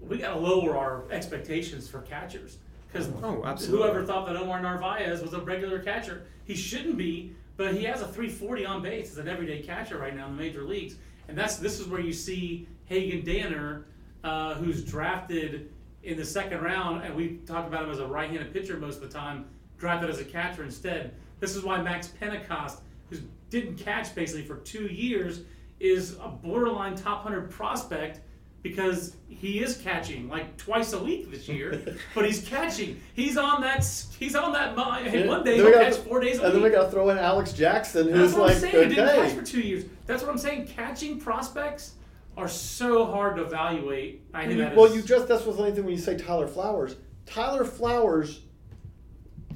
[0.00, 2.58] We got to lower our expectations for catchers
[2.94, 3.86] because Oh, absolutely.
[3.88, 7.34] whoever thought that Omar Narvaez was a regular catcher, he shouldn't be.
[7.56, 10.42] But he has a 340 on base as an everyday catcher right now in the
[10.42, 10.96] major leagues,
[11.28, 13.84] and that's this is where you see Hagen Danner,
[14.24, 15.70] uh, who's drafted
[16.02, 19.02] in the second round, and we talked about him as a right-handed pitcher most of
[19.02, 19.46] the time,
[19.78, 21.14] drafted as a catcher instead.
[21.38, 23.18] This is why Max Pentecost, who
[23.50, 25.42] didn't catch basically for two years,
[25.78, 28.20] is a borderline top 100 prospect
[28.64, 31.80] because he is catching like twice a week this year,
[32.14, 32.98] but he's catching.
[33.14, 33.84] He's on that.
[34.18, 34.76] He's on that.
[35.06, 37.18] Hey, one day he'll gotta- four days a and then we got to throw in
[37.18, 38.88] Alex Jackson, That's who's what like I'm saying.
[38.88, 39.84] He didn't catch for two years.
[40.06, 40.66] That's what I'm saying.
[40.68, 41.92] Catching prospects
[42.38, 44.22] are so hard to evaluate.
[44.32, 46.48] I think Well, is- you just that's what's the only thing when you say Tyler
[46.48, 46.96] Flowers.
[47.26, 48.40] Tyler Flowers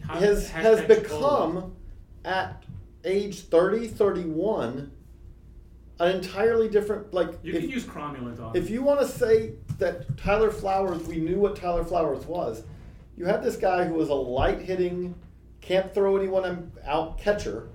[0.06, 1.72] ha- has has become
[2.26, 2.62] at
[3.04, 4.90] age 30, 31
[6.00, 8.56] an entirely different like You if, can use cromulent on.
[8.56, 12.62] if you want to say that Tyler Flowers, we knew what Tyler Flowers was.
[13.16, 15.14] You had this guy who was a light hitting,
[15.60, 17.68] can't throw anyone out catcher,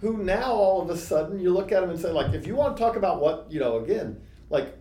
[0.00, 2.54] who now all of a sudden you look at him and say, like, if you
[2.56, 4.76] want to talk about what, you know, again, like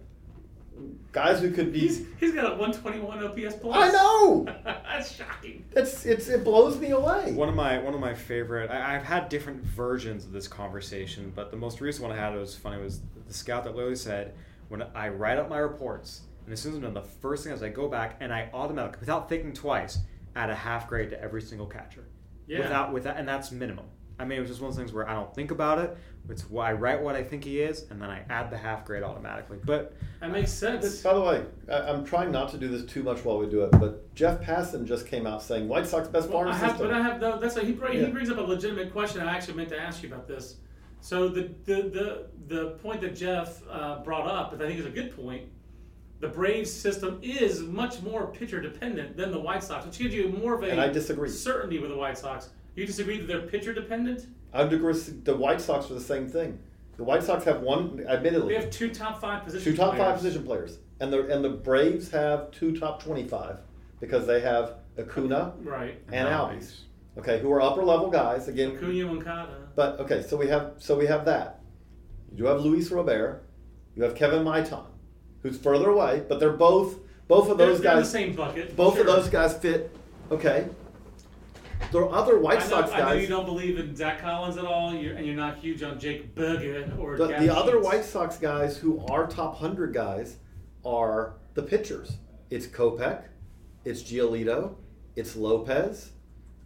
[1.16, 1.80] guys who could be.
[1.80, 3.76] He's he's got a 121 OPS plus.
[3.76, 4.46] I know!
[4.64, 5.66] That's shocking.
[5.72, 7.32] It's, it's, it blows me away.
[7.32, 8.70] One of my one of my favorite.
[8.70, 12.34] I, I've had different versions of this conversation, but the most recent one I had
[12.34, 14.36] that was funny was the scout that literally said,
[14.68, 17.54] "When I write up my reports, and as soon as I'm done, the first thing
[17.54, 20.00] is I go back and I automatically, without thinking twice,
[20.36, 22.04] add a half grade to every single catcher.
[22.46, 22.60] Yeah.
[22.60, 23.86] Without without, and that's minimum.
[24.20, 25.98] I mean, it was just one of those things where I don't think about it.
[26.30, 28.84] It's what I write what I think he is, and then I add the half
[28.86, 29.60] grade automatically.
[29.64, 31.02] But That makes sense.
[31.02, 33.62] By the way, I, I'm trying not to do this too much while we do
[33.64, 36.72] it, but Jeff Passan just came out saying White Sox best Well, farm I have,
[36.72, 36.88] system.
[36.88, 37.40] but I have no.
[37.40, 38.06] That's a, he, br- Yeah.
[38.06, 39.22] he brings up a legitimate question.
[39.22, 40.56] I actually meant to ask you about this.
[41.02, 44.86] So the the the, the point that Jeff uh, brought up, that I think is
[44.88, 45.44] a good point.
[46.22, 50.30] The Braves system is much more pitcher dependent than the White Sox, which gives you
[50.30, 51.30] more of a And I disagree.
[51.30, 52.50] certainty with the White Sox.
[52.76, 54.26] You disagree that they're pitcher dependent?
[54.56, 54.94] I would agree.
[54.94, 56.60] The White Sox are the same thing.
[56.98, 59.72] The White Sox have one, admittedly, We have two top five position.
[59.74, 60.18] two top five players.
[60.22, 63.58] position players, and the and the Braves have two top twenty-five
[64.00, 66.02] because they have Acuna Right.
[66.12, 66.82] and Albies,
[67.18, 68.72] okay, who are upper level guys again.
[68.78, 69.58] Acuna and Moncada.
[69.76, 71.60] But okay, so we have so we have that.
[72.32, 73.44] You do have Luis Robert,
[73.94, 74.86] you have Kevin Maitan,
[75.44, 78.76] who's further away, but they're both both of They're, those they're in the same bucket.
[78.78, 79.02] Both sure.
[79.02, 79.94] of those guys fit.
[80.32, 80.70] Okay.
[81.92, 84.66] There are other White know, Sox I know you don't believe in Zach Collins at
[84.66, 88.38] all, you're, and you're not huge on Jake Burger or The, the other White Sox
[88.38, 90.38] guys who are top hundred guys
[90.84, 92.18] are the pitchers.
[92.50, 93.24] It's Kopech,
[93.86, 94.76] it's Giolito,
[95.16, 96.12] it's Lopez.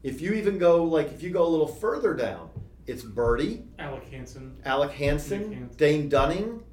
[0.04, 2.50] If you even go like if you go a little further down,
[2.88, 4.58] it's Burdi, Alec Hansen.
[4.65, 5.69] Alec Hansen.
[5.78, 6.63] Dane Dunning.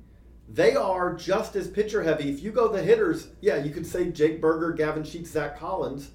[0.49, 2.31] They are just as pitcher heavy.
[2.31, 6.13] If you go the hitters, yeah, you could say Jake Burger, Gavin Sheets, Zach Collins.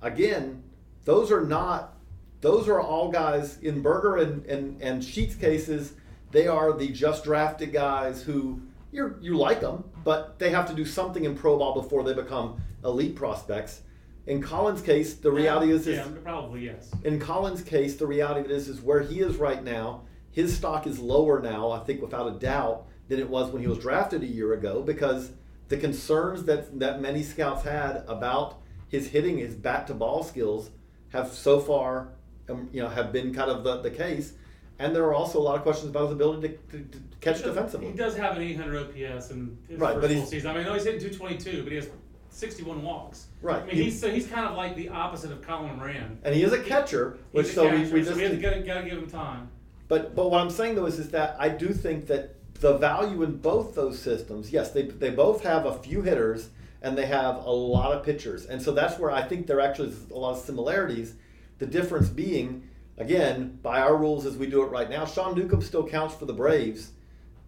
[0.00, 0.61] Again,
[1.04, 1.96] those are not.
[2.40, 5.94] Those are all guys in Burger and, and, and Sheets cases.
[6.32, 8.60] They are the just drafted guys who
[8.90, 12.14] you you like them, but they have to do something in pro ball before they
[12.14, 13.82] become elite prospects.
[14.26, 16.90] In Collins' case, the reality is, is yeah, probably yes.
[17.02, 20.02] in Collins' case, the reality of it is, is where he is right now.
[20.30, 23.68] His stock is lower now, I think, without a doubt, than it was when he
[23.68, 25.32] was drafted a year ago, because
[25.68, 30.70] the concerns that that many scouts had about his hitting, his bat to ball skills,
[31.12, 32.08] have so far,
[32.48, 34.32] um, you know, have been kind of the, the case.
[34.78, 37.36] And there are also a lot of questions about his ability to, to, to catch
[37.38, 37.86] He does- defensively.
[37.88, 38.76] He does have an 800
[39.16, 40.50] OPS in his Right, first full season.
[40.50, 41.88] I mean, I know he's hitting 222, but he has
[42.30, 43.26] 61 walks.
[43.42, 43.62] Right.
[43.62, 46.18] I mean, he's so he's kind of like the opposite of Colin Moran.
[46.24, 48.88] And he is a catcher, which so catcher, we, we so just we gotta, gotta
[48.88, 49.48] give him time.
[49.88, 53.22] But but what I'm saying though is, is that I do think that the value
[53.22, 56.48] in both those systems, yes, they they both have a few hitters
[56.82, 59.88] and they have a lot of pitchers, and so that's where I think there actually
[59.88, 61.14] is a lot of similarities.
[61.58, 62.68] The difference being,
[62.98, 66.24] again, by our rules as we do it right now, Sean Newcomb still counts for
[66.26, 66.90] the Braves,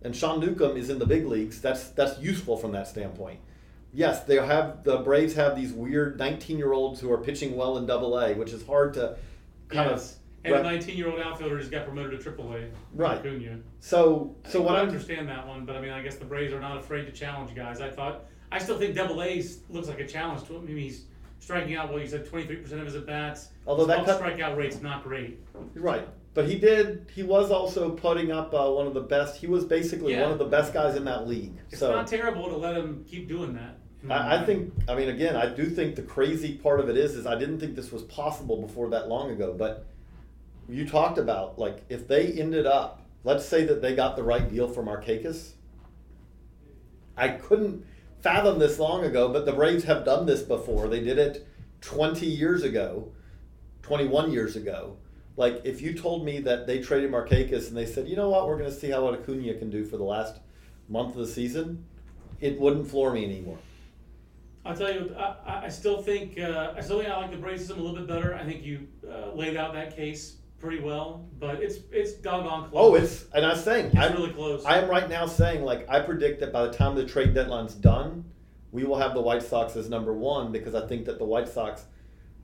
[0.02, 1.60] and Sean Newcomb is in the big leagues.
[1.60, 3.40] That's that's useful from that standpoint.
[3.92, 7.76] Yes, they have the Braves have these weird 19 year olds who are pitching well
[7.78, 9.16] in Double A, which is hard to
[9.68, 10.12] kind Yes.
[10.14, 10.60] of And Right.
[10.60, 12.68] a 19 year old outfielder just got promoted to AAA.
[12.94, 13.18] Right.
[13.18, 13.58] Acuna.
[13.80, 16.60] So so what I understand that one, but I mean, I guess the Braves are
[16.60, 17.80] not afraid to challenge guys.
[17.80, 20.62] I thought, I still think Double A looks like a challenge to him.
[20.62, 21.06] I mean, he's
[21.40, 21.90] striking out.
[21.90, 23.48] Well, you said 23% of his at bats.
[23.66, 25.40] Although that His cut- strikeout rate's not great.
[25.74, 27.10] right, but he did.
[27.12, 29.38] He was also putting up uh, one of the best.
[29.40, 30.22] He was basically Yeah.
[30.22, 31.52] one of the best guys in that league.
[31.70, 33.76] It's so not terrible to let him keep doing that.
[34.08, 34.72] I, I think.
[34.88, 37.58] I mean, again, I do think the crazy part of it is, is I didn't
[37.58, 39.52] think this was possible before that long ago.
[39.58, 39.84] But
[40.68, 44.48] you talked about like if they ended up, let's say that they got the right
[44.48, 45.54] deal for Markakis.
[47.16, 47.84] I couldn't
[48.24, 50.88] fathom this long ago, but the Braves have done this before.
[50.88, 51.46] They did it
[51.82, 53.12] 20 years ago,
[53.82, 54.96] 21 years ago.
[55.36, 58.48] Like if you told me that they traded Markakis and they said, you know what,
[58.48, 60.40] we're going to see how what Acuna can do for the last
[60.88, 61.84] month of the season,
[62.40, 63.58] it wouldn't floor me anymore.
[64.64, 67.68] I'll tell you, I, I- still think uh, I still think I like the Braves
[67.68, 68.34] a little bit better.
[68.34, 72.72] I think you uh, laid out that case pretty well, but it's it's doggone close.
[72.74, 74.64] Oh, it's and I was saying It's I'm really close.
[74.64, 77.74] I am right now saying like I predict that by the time the trade deadline's
[77.74, 78.24] done,
[78.72, 81.48] we will have the White Sox as number one because I think that the White
[81.48, 81.84] Sox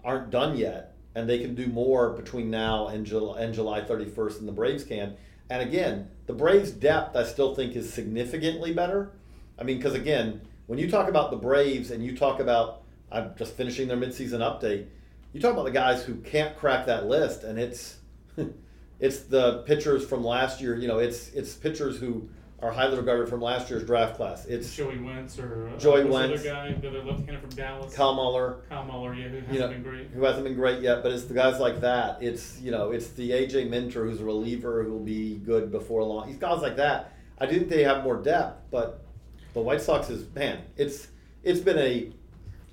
[0.05, 4.37] aren't done yet and they can do more between now and July, and July 31st
[4.37, 5.17] than the Braves can.
[5.49, 9.13] And again, the Braves' depth I still think is significantly better.
[9.59, 13.33] I mean, because again, when you talk about the Braves and you talk about I'm
[13.37, 14.87] just finishing their midseason update,
[15.33, 17.97] you talk about the guys who can't crack that list, and it's
[19.00, 20.76] it's the pitchers from last year.
[20.76, 22.29] You know, it's it's pitchers who
[22.62, 24.44] are highly regarded from last year's draft class.
[24.44, 27.94] It's Joey Wentz or uh, Joey what's the other guy, the other left-hander from Dallas,
[27.94, 30.07] Kyle Muller, Kyle Muller, yeah, who hasn't you know, been great.
[30.09, 32.22] who hasn't been great yet, but it's the guys like that.
[32.22, 36.03] It's you know, it's the AJ Minter who's a reliever who will be good before
[36.05, 36.29] long.
[36.29, 37.14] These guys like that.
[37.38, 39.07] I do think they have more depth, but
[39.55, 40.61] the White Sox is man.
[40.76, 41.09] It's
[41.42, 42.12] it's been a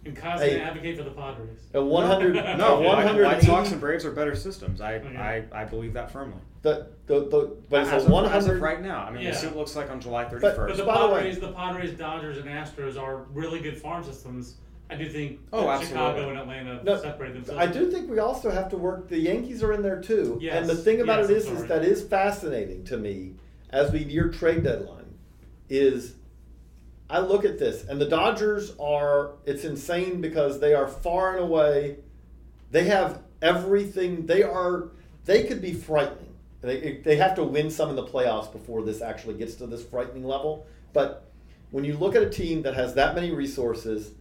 [0.05, 0.61] And constant Hey.
[0.61, 1.59] advocate for the Padres.
[1.73, 2.85] a 100 No, 100.
[2.85, 4.79] White, 180 White Sox and Braves are better systems.
[4.79, 5.17] I, Okay.
[5.17, 6.37] I, I believe that firmly.
[6.61, 9.21] the, the, the, but it's as, a of, 100 as of right now, I mean,
[9.23, 9.31] Yeah.
[9.31, 10.41] we'll see what it looks like on July 31st.
[10.41, 13.77] But- But the By the way- Padres, the Padres, Dodgers, and Astros are really good
[13.77, 14.55] farm systems.
[14.89, 15.87] I do think Oh, absolutely.
[15.97, 17.59] Chicago and Atlanta No, separate themselves.
[17.59, 19.09] I do think we also have to work.
[19.09, 21.43] The Yankees are in there too, Yes, and the thing about yes, it I'm is,
[21.47, 21.67] is sorry.
[21.67, 23.33] that is fascinating to me
[23.71, 25.03] as we near trade deadline.
[25.69, 26.15] Is
[27.09, 29.31] I look at this, and the Dodgers are.
[29.45, 31.97] It's insane because they are far and away.
[32.71, 34.25] They have everything.
[34.25, 34.89] They are.
[35.25, 36.33] They could be frightening.
[36.61, 39.83] They, they have to win some in the playoffs before this actually gets to this
[39.83, 40.65] frightening level.
[40.91, 41.29] But
[41.71, 44.11] when you look at a team that has that many resources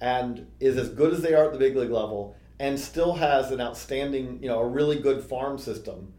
[0.00, 3.50] and is as good as they are at the big league level and still has
[3.50, 6.12] an outstanding, you know, a really good farm system,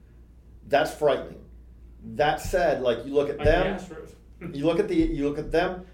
[0.67, 1.43] that's frightening.
[2.15, 3.79] That said, like you look at them,
[4.53, 5.85] you look at the you look at them.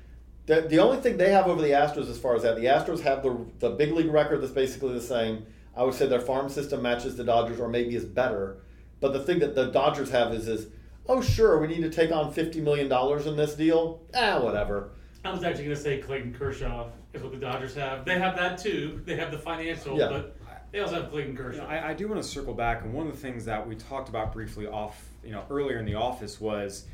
[0.46, 3.00] The, the only thing they have over the Astros as far as that, the Astros
[3.02, 5.46] have the the big league record that's basically the same.
[5.76, 8.58] I would say their farm system matches the Dodgers or maybe is better.
[9.00, 10.68] But the thing that the Dodgers have is is
[11.08, 14.02] oh sure we need to take on fifty million dollars in this deal.
[14.14, 14.90] Ah whatever.
[15.26, 18.04] I was actually going to say Clayton Kershaw is what the Dodgers have.
[18.04, 19.02] They have that too.
[19.06, 20.10] They have the financial, Yeah.
[20.10, 20.38] but
[20.74, 21.64] they also have Clayton You Kershaw.
[21.64, 23.76] know, I, I do want to circle back, and one of the things that we
[23.76, 26.88] talked about briefly off, you know, earlier in the office was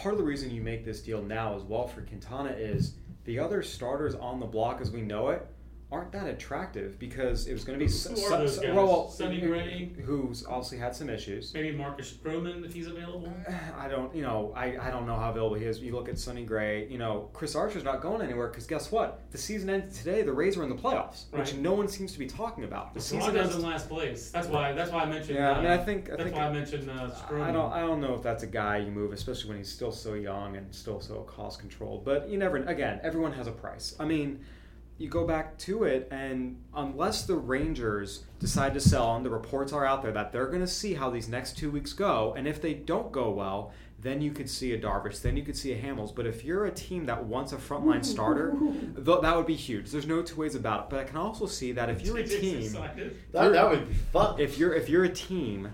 [0.00, 3.38] part of the reason you make this deal now as well for Quintana is the
[3.38, 5.46] other starters on the block as we know it
[5.92, 8.74] aren't that attractive because it was going to be Who are those guys?
[8.74, 9.90] well, Sonny Gray?
[10.04, 11.52] who's obviously had some issues.
[11.52, 13.32] Maybe Marcus Stroman if he's available.
[13.76, 15.80] I don't, you know, I, I don't know how available he is.
[15.80, 19.20] You look at Sonny Gray, you know, Chris Archer's not going anywhere because guess what?
[19.32, 20.22] The season ended today.
[20.22, 22.94] The Rays are in the playoffs, which no one seems to be talking about.
[22.94, 24.30] The season ends- in last place.
[24.30, 24.72] That's why.
[24.72, 25.36] That's why I mentioned.
[25.38, 27.42] Yeah, I uh, mean, I think- I that's think- why I mentioned uh, Stroman.
[27.42, 27.72] I don't.
[27.72, 30.56] I don't know if that's a guy you move, especially when he's still so young
[30.56, 32.04] and still so cost controlled.
[32.04, 32.58] But you never.
[32.58, 33.96] Again, everyone has a price.
[33.98, 34.40] I mean,
[35.00, 39.72] you go back to it, and unless the Rangers decide to sell, and the reports
[39.72, 42.46] are out there that they're going to see how these next two weeks go, and
[42.46, 45.72] if they don't go well, then you could see a Darvish, then you could see
[45.72, 46.14] a Hamels.
[46.14, 48.54] But if you're a team that wants a frontline starter,
[48.96, 49.90] th- that would be huge.
[49.90, 50.86] There's no two ways about it.
[50.90, 52.72] But I can also see that if you're a team.
[53.32, 54.40] That, that would be fun.
[54.40, 55.70] if you're if you're a team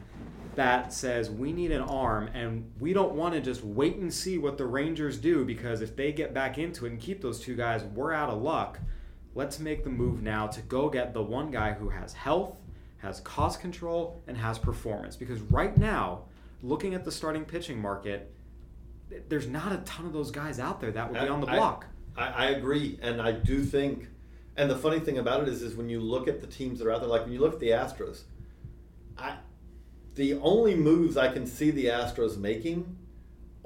[0.57, 4.39] that says we need an arm and we don't want to just wait and see
[4.39, 7.55] what the Rangers do because if they get back into it and keep those two
[7.55, 8.81] guys, we're out of luck.
[9.37, 12.59] Let's make the move now to go get the one guy who has health,
[12.97, 15.15] has cost control, and has performance.
[15.15, 16.23] Because right now,
[16.63, 18.35] looking at the starting pitching market,
[19.29, 21.85] there's not a ton of those guys out there that would be on the block.
[22.17, 24.09] I, I agree, and I do think.
[24.57, 26.89] And the funny thing about it is, is when you look at the teams that
[26.89, 28.23] are out there, like when you look at the Astros,
[29.19, 29.37] I,
[30.15, 32.97] the only moves I can see the Astros making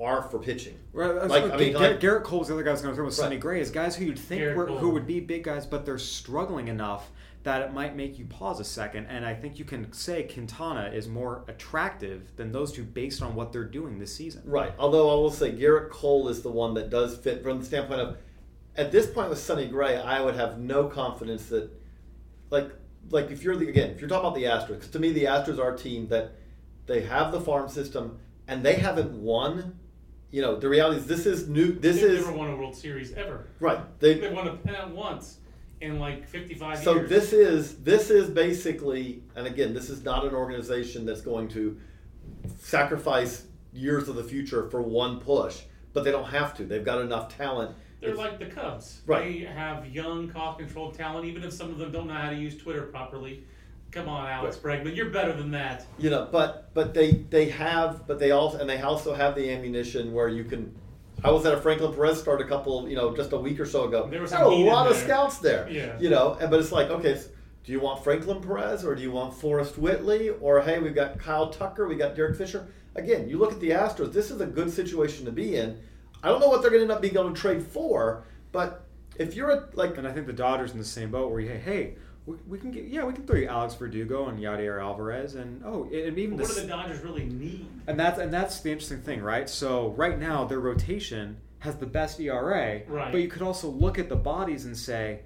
[0.00, 0.78] are for pitching.
[0.92, 2.82] Right, I was- Like, I mean, Gar- like- Gerrit Cole's the other guy I was
[2.82, 3.24] going to throw with Right.
[3.24, 5.98] Sonny Gray is guys who you'd think were, who would be big guys, but they're
[5.98, 7.10] struggling enough
[7.42, 9.06] that it might make you pause a second.
[9.06, 13.34] And I think you can say Quintana is more attractive than those two based on
[13.34, 14.42] what they're doing this season.
[14.44, 14.72] Right.
[14.78, 18.00] Although I will say Gerrit Cole is the one that does fit from the standpoint
[18.00, 18.16] of
[18.76, 21.70] at this point with Sonny Gray, I would have no confidence that
[22.50, 22.70] like
[23.10, 25.24] like if you're the again, if you're talking about the Astros, 'cause to me the
[25.24, 26.32] Astros are a team that
[26.86, 29.78] they have the farm system and they haven't won.
[30.30, 32.76] You know, the reality is this is new this They've is never won a World
[32.76, 33.46] Series ever.
[33.58, 33.80] right.
[34.00, 35.38] They They won a pennant once
[35.80, 37.08] in like 55 So years.
[37.10, 41.48] So this is this is basically, and again, this is not an organization that's going
[41.48, 41.78] to
[42.58, 45.62] sacrifice years of the future for one push,
[45.92, 46.64] but they don't have to.
[46.64, 47.76] They've got enough talent.
[48.00, 49.02] They're It's- like the Cubs.
[49.06, 49.24] Right.
[49.24, 52.56] They have young, cost-controlled talent, even if some of them don't know how to use
[52.56, 53.44] Twitter properly.
[53.92, 55.84] Come on, Alex Bregman, you're better than that.
[55.98, 59.50] you know, but but they they have, but they also and they also have the
[59.50, 60.74] ammunition where you can.
[61.22, 63.66] I was at a Franklin Perez start a couple, you know, just a week or
[63.66, 64.08] so ago.
[64.10, 65.04] There was There were a lot of there.
[65.04, 65.68] scouts there.
[65.68, 65.98] Yeah.
[65.98, 67.28] You know, and, but it's like, okay, so
[67.62, 71.18] do you want Franklin Perez or do you want Forrest Whitley or hey, we've got
[71.18, 72.68] Kyle Tucker, we got Derek Fisher.
[72.94, 74.12] Again, you look at the Astros.
[74.14, 75.78] This is a good situation to be in.
[76.22, 78.86] I don't know what they're going to end up being able to trade for, but
[79.18, 81.50] if you're a, like And I think the Dodgers in the same boat where you,
[81.50, 81.94] hey, hey,
[82.30, 85.62] we, we can get yeah we can throw you Alex Verdugo and Yadier Alvarez and
[85.64, 87.66] oh and even What do the Dodgers really need?
[87.86, 89.48] And that's and that's the interesting thing, right?
[89.48, 93.12] So right now their rotation has the best ERA, Right.
[93.12, 95.20] but you could also look at the bodies and say,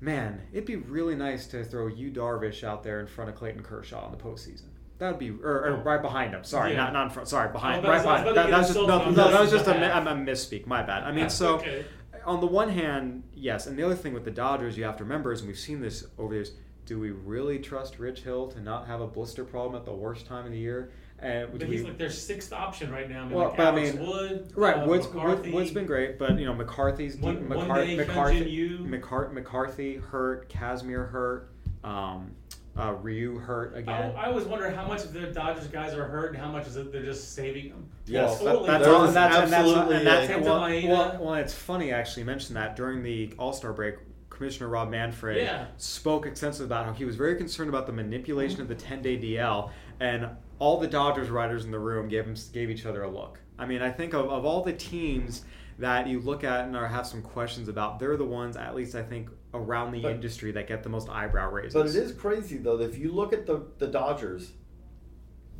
[0.00, 3.62] man, it'd be really nice to throw you Darvish out there in front of Clayton
[3.62, 4.66] Kershaw in the postseason.
[4.98, 6.44] That would be, or, or right behind him.
[6.44, 6.76] Sorry, Yeah.
[6.84, 7.28] not not in front.
[7.28, 8.36] Sorry, behind, Oh, right that's- I was behind.
[8.36, 9.80] That, that was just no, no, that was just a, mi-
[10.30, 10.66] a misspeak.
[10.66, 11.02] My bad.
[11.04, 11.84] I mean, so okay.
[12.26, 15.04] On the one hand, yes, and the other thing with the Dodgers, you have to
[15.04, 16.52] remember is, and we've seen this over the years.
[16.86, 20.26] Do we really trust Rich Hill to not have a blister problem at the worst
[20.26, 20.90] time of the year?
[21.18, 23.22] And But he's we- like their sixth option right now.
[23.22, 24.76] I mean, Well, like but I mean- Wood, right?
[24.76, 28.44] Uh, Wood's, Wood, Wood's been great, but you know McCarthy's One- one McCar- McCarthy, Hyun-Jin
[28.44, 28.78] Ryu.
[29.00, 31.50] McCar- McCarthy hurt, Kazmir hurt,
[31.84, 32.32] um,
[32.76, 34.12] uh, Ryu hurt again.
[34.16, 36.76] I always wonder how much of the Dodgers guys are hurt and how much is
[36.76, 37.88] it they're just saving them.
[38.06, 38.40] Yes.
[38.40, 41.34] Totally that's all, and that's, and that's, absolutely and that's a- Kenta well, well, well,
[41.34, 43.96] it's funny actually you mentioned that during the All Star break.
[44.30, 45.66] Commissioner Rob Manfred Yeah.
[45.76, 49.16] spoke extensively about how he was very concerned about the manipulation of the 10 day
[49.16, 49.70] DL,
[50.00, 53.38] and all the Dodgers writers in the room gave him gave each other a look.
[53.60, 55.44] I mean, I think of, of all the teams
[55.78, 58.96] that you look at and are, have some questions about, they're the ones, at least
[58.96, 61.72] I think, around the But- industry that get the most eyebrow raises.
[61.74, 64.52] But it is crazy though if you look at the, the Dodgers,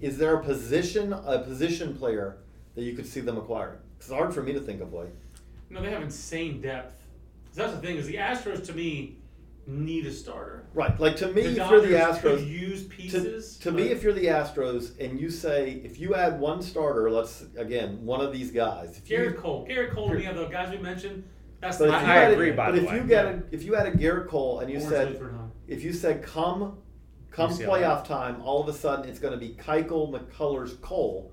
[0.01, 2.39] is there a position a position player
[2.75, 3.79] that you could see them acquiring?
[3.99, 5.15] 'Cause it's hard for me to think of like.
[5.71, 7.01] No, they have insane depth.
[7.55, 9.19] That's the thing is the Astros to me
[9.67, 10.65] need a starter.
[10.75, 13.57] Right, like to me, The if you're the Astros, use to, pieces.
[13.59, 17.11] to me, but- if you're the Astros and you say if you add one starter,
[17.11, 18.99] let's again one of these guys.
[18.99, 21.23] If you, Gerrit Cole, Gerrit Cole, and the other guys we mentioned.
[21.65, 22.97] That's but the if you I added- agree, by but the if way.
[22.99, 25.43] you get a, if you added Gerrit Cole and you Orange said Clifford, huh?
[25.67, 26.77] if you said come
[27.31, 27.67] come UCLA.
[27.67, 31.33] playoff time, all of a sudden it's going to be Keuchel, McCullers, Cole.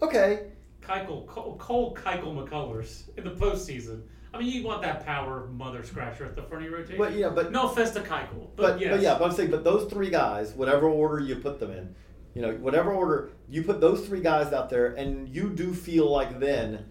[0.00, 0.50] Okay,
[0.80, 4.02] Keuchel, Cole, Cole Keuchel McCullers in the postseason.
[4.32, 6.98] I mean, you want that power mother scratcher at the front of your rotation.
[6.98, 8.92] But, yeah, but- no offense to Keuchel, but, but yes.
[8.92, 11.94] but yeah, but I'm saying, but those three guys, whatever order you put them in,
[12.34, 16.08] you know, whatever order you put those three guys out there, and you do feel
[16.08, 16.84] like then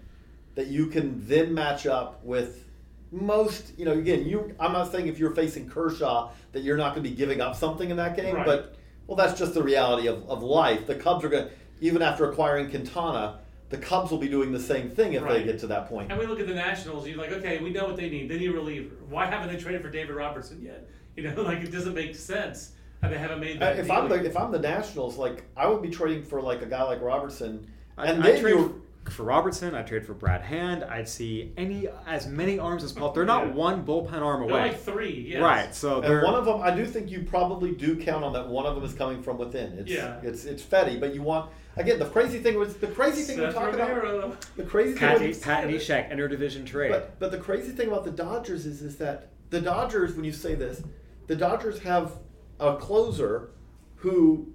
[0.57, 2.65] that you can then match up with
[3.11, 4.55] most, you know, again, you.
[4.59, 7.55] I'm not saying if you're facing Kershaw that you're not going to be giving up
[7.55, 8.45] something in that game, Right.
[8.45, 10.87] but well, that's just the reality of, of life.
[10.87, 13.37] The Cubs are going to, even after acquiring Quintana,
[13.69, 16.09] the Cubs will be doing the same thing if they get to that point.
[16.11, 18.27] And we look at the Nationals, you're like, okay, we know what they need.
[18.27, 18.95] They need a reliever.
[19.09, 20.89] Why haven't they traded for David Robertson yet?
[21.15, 22.71] You know, like it doesn't make sense.
[23.03, 25.43] And they haven't made Uh, that if deal I'm the if I'm the Nationals, like
[25.55, 28.81] I would be trading for like a guy like Robertson, and I then trade you
[29.09, 29.73] for Robertson.
[29.75, 30.83] I trade for Brad Hand.
[30.83, 33.13] I'd see any as many arms as possible.
[33.13, 33.53] They're not Yeah.
[33.53, 34.69] one bullpen arm They're away.
[34.69, 35.41] like three, yes.
[35.41, 35.73] Right.
[35.75, 38.47] So they're and one of them, I do think you probably do count on that.
[38.47, 39.73] One of them is coming from within.
[39.79, 40.19] It's Yeah.
[40.23, 43.45] it's it's Fedde, but you want again the crazy thing was the crazy thing we
[43.45, 44.41] Seth talk about.
[44.55, 45.29] The crazy Pat, thing.
[45.29, 46.91] with- Pat Neshek interdivision trade.
[46.91, 50.33] But but the crazy thing about the Dodgers is is that the Dodgers, when you
[50.33, 50.81] say this,
[51.27, 52.13] the Dodgers have
[52.59, 53.49] a closer
[53.97, 54.47] who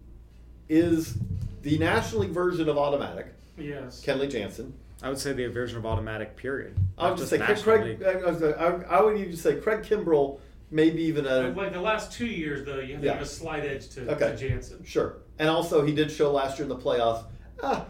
[0.69, 1.17] is
[1.63, 4.03] the National League version of automatic, Yes.
[4.05, 4.73] Kenley Jansen.
[5.03, 6.37] I would say the version of automatic.
[6.37, 6.77] Period.
[6.97, 7.85] I would just say Craig.
[7.85, 8.03] League.
[8.05, 10.39] I, I was- I, I would even say Craig Kimbrel,
[10.71, 13.13] maybe even a like the last two years, though, you have to Yeah.
[13.15, 14.31] have a slight edge to, Okay.
[14.31, 14.85] to Jansen.
[14.85, 15.17] Sure.
[15.39, 17.25] And also, he did show last year in the playoffs.
[17.63, 17.87] Ah,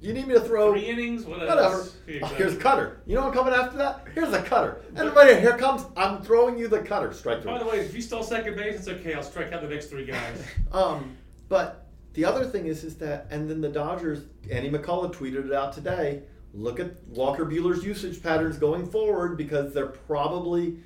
[0.00, 1.60] you need me to throw Three innings, what whatever.
[1.60, 1.96] else?
[2.06, 3.00] Here Oh, here's a cutter.
[3.06, 4.04] You know what I'm coming after that?
[4.14, 4.82] Here's a cutter.
[4.96, 5.84] Everybody, here comes.
[5.96, 7.12] I'm throwing you the cutter.
[7.12, 9.14] Strike By the way, if you stole second base, it's okay.
[9.14, 10.42] I'll strike out the next three guys.
[10.72, 11.16] Um,
[11.48, 11.85] but
[12.16, 14.24] the other thing is, is that, and then the Dodgers.
[14.50, 16.22] Andy McCullough tweeted it out today.
[16.54, 20.78] look at Walker Buehler's usage patterns going forward because they're probably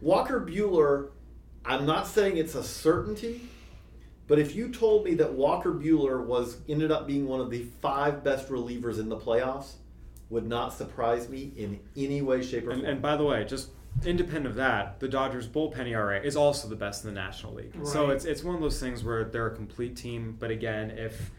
[0.00, 1.10] Walker Buehler.
[1.64, 3.42] I'm not saying it's a certainty,
[4.26, 7.66] but if you told me that Walker Buehler was ended up being one of the
[7.82, 9.74] five best relievers in the playoffs,
[10.30, 12.90] would not surprise me in any way, shape, or And, form.
[12.92, 13.68] and by the way, just
[14.04, 17.74] independent of that, the Dodgers bullpen ERA is also the best in the National League.
[17.84, 20.36] So it's it's one of those things where they're a complete team.
[20.38, 21.30] But again, if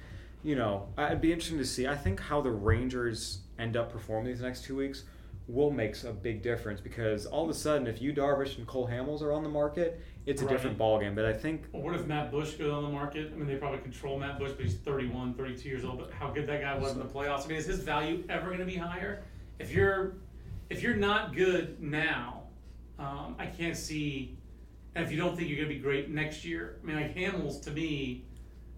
[0.43, 1.87] you know, it'd be interesting to see.
[1.87, 5.03] I think how the Rangers end up performing these next two weeks
[5.47, 8.87] will make a big difference because all of a sudden, if you Darvish and Cole
[8.87, 10.51] Hamels are on the market, it's a Right.
[10.53, 11.15] different ballgame.
[11.15, 13.31] But I think Well, what if Matt Bush goes on the market?
[13.33, 15.99] I mean, they probably control Matt Bush, but he's 31, 32 years old.
[15.99, 17.43] But how good that guy was in the playoffs.
[17.43, 19.23] I mean, is his value ever going to be higher?
[19.59, 20.13] If you're,
[20.69, 22.42] if you're not good now,
[22.99, 24.37] um, I can't see.
[24.95, 27.15] And if you don't think you're going to be great next year, I mean, like
[27.15, 28.25] Hamels to me,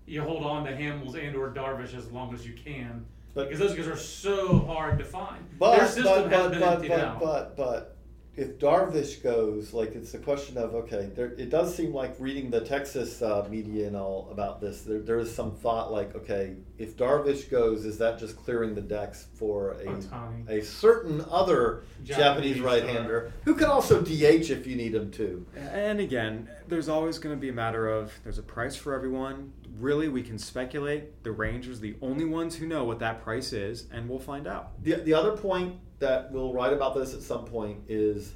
[0.05, 3.05] you hold on to Hamels and or Darvish as long as you can.
[3.33, 5.43] But- because those guys are so hard to find.
[5.59, 7.19] But Their system but has but been but emptied but, out.
[7.19, 7.94] but but
[8.37, 11.09] if Darvish goes, like it's a question of okay.
[11.15, 14.81] There, it does seem like reading the Texas uh, media and all about this.
[14.81, 18.81] There, there is some thought like okay, if Darvish goes, is that just clearing the
[18.81, 20.49] decks for a Ohtani.
[20.49, 25.45] a certain other Japanese, Japanese right-hander who can also DH if you need him to?
[25.55, 29.53] And again, there's always going to be a matter of there's a price for everyone.
[29.77, 31.23] Really, we can speculate.
[31.23, 34.81] The Rangers, the only ones who know what that price is, and we'll find out.
[34.83, 38.33] The, the other point that we'll write about this at some point is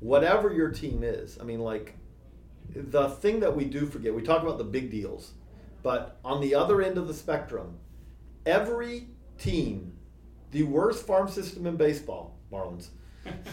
[0.00, 1.38] whatever your team is.
[1.40, 1.94] I mean, like,
[2.74, 5.32] the thing that we do forget, we talk about the big deals,
[5.82, 7.78] but on the other end of the spectrum,
[8.46, 9.08] every
[9.38, 9.92] team,
[10.50, 12.88] the worst farm system in baseball, Marlins,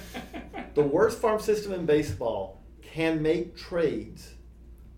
[0.74, 4.34] the worst farm system in baseball can make trades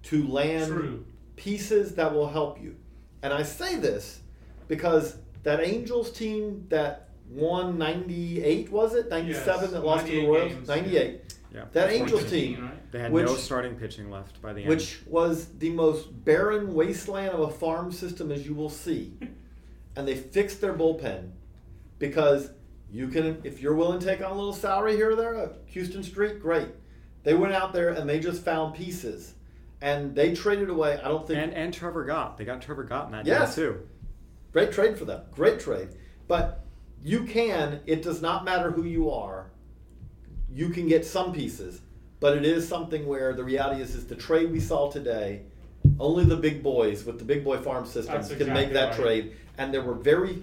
[0.03, 1.05] to land True.
[1.35, 2.75] pieces that will help you.
[3.21, 4.21] And I say this
[4.67, 9.09] because that Angels team that won 98, was it?
[9.09, 10.53] 97 Yes, that lost to the 98 Royals?
[10.53, 11.21] games, 98.
[11.53, 11.65] Yeah.
[11.73, 12.91] That Angels team, right?
[12.91, 14.69] They had Which- no starting pitching left by the end.
[14.69, 19.13] which was the most barren wasteland of a farm system as you will see.
[19.95, 21.29] and they fixed their bullpen
[21.99, 22.49] because
[22.91, 25.49] you can, if you're willing to take on a little salary here or there, uh,
[25.71, 26.69] Huston Street, great.
[27.23, 29.35] They went out there and they just found pieces.
[29.81, 31.39] And they traded away, I don't think.
[31.39, 33.55] and and Trevor Gott, they got Trevor Gott in that Yes.
[33.55, 33.79] deal too.
[34.53, 35.21] Great trade for them.
[35.31, 35.89] Great trade.
[36.27, 36.62] But
[37.03, 39.51] you can, it does not matter who you are,
[40.49, 41.81] you can get some pieces.
[42.19, 45.41] But it is something where the reality is is the trade we saw today,
[45.99, 49.01] only the big boys with the big boy farm systems That's can make that right.
[49.01, 49.35] trade.
[49.57, 50.41] And there were very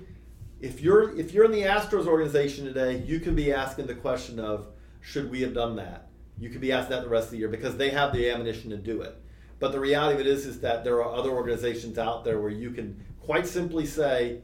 [0.61, 4.39] if you're if you're in the Astros organization today, you can be asking the question
[4.39, 4.67] of
[5.01, 6.09] should we have done that?
[6.39, 8.71] You could be asking that the rest of the year because they have the ammunition
[8.71, 9.17] to do it.
[9.59, 12.51] But the reality of it is is that there are other organizations out there where
[12.51, 14.41] you can quite simply say,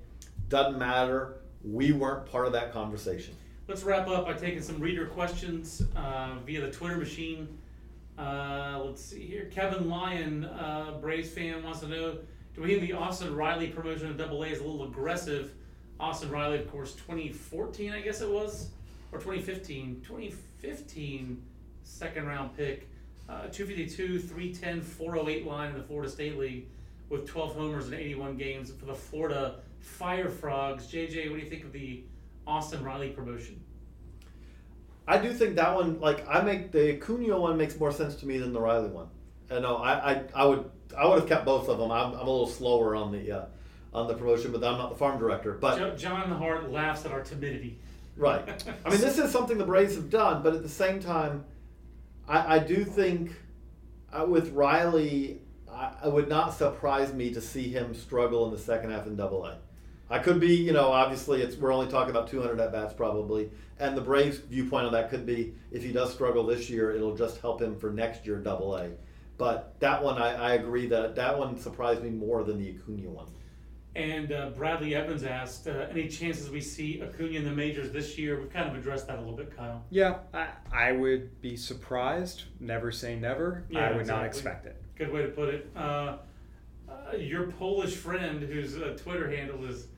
[0.49, 1.37] doesn't matter,
[1.67, 3.35] we weren't part of that conversation.
[3.69, 7.59] Let's wrap up by taking some reader questions uh, via the Twitter machine.
[8.17, 9.47] Uh, let's see here.
[9.47, 12.19] Kevin Lyon, uh, Braves fan, wants to know
[12.55, 15.53] Do we think the Austin Riley promotion to Double A is a little aggressive?
[15.99, 18.71] Austin Riley, of course, 2014, I guess it was,
[19.13, 20.03] or 2015.
[20.07, 21.43] 2015
[21.83, 22.89] second round pick.
[23.29, 26.67] Uh, 252, 310, 408 line in the Florida State League
[27.09, 29.57] with 12 homers in 81 games for the Florida
[29.87, 30.87] Fire Frogs.
[30.87, 32.05] JJ, what do you think of the
[32.47, 33.61] Austin Riley promotion?
[35.09, 38.27] I do think that one, like I make the Acuna one makes more sense to
[38.27, 39.09] me than the Riley one.
[39.49, 40.69] And no, I, I, I would,
[40.99, 41.93] I would have kept both of them.
[41.93, 43.45] I'm, I'm a little slower on the, uh,
[43.95, 45.53] on the promotion, but I'm not the farm director.
[45.53, 47.79] But Jo- John Hart laughs at our timidity.
[48.17, 48.65] Right.
[48.85, 51.45] I mean, this is something the Braves have done, but at the same time,
[52.29, 53.33] I, I do think
[54.13, 55.39] uh, with Riley,
[55.71, 59.15] I, it would not surprise me to see him struggle in the second half in
[59.15, 59.59] Double A.
[60.09, 63.51] I could be, you know, obviously it's we're only talking about 200 at bats probably,
[63.79, 67.17] and the Braves' viewpoint on that could be if he does struggle this year, it'll
[67.17, 68.91] just help him for next year Double A.
[69.39, 73.11] But that one, I, I agree that that one surprised me more than the Acuna
[73.11, 73.27] one.
[73.95, 78.19] And uh, Bradley Evans asked, uh, any chances we see Acuna in the majors this
[78.19, 78.39] year?
[78.39, 79.85] We've kind of addressed that a little bit, Kyle.
[79.89, 82.45] Yeah, I, I would be surprised.
[82.61, 83.65] Never say never.
[83.71, 84.81] Yeah, I would not expect it.
[84.97, 85.71] Good way to put it.
[85.75, 86.19] Uh,
[86.89, 89.89] uh, your Polish friend, whose uh, Twitter handle is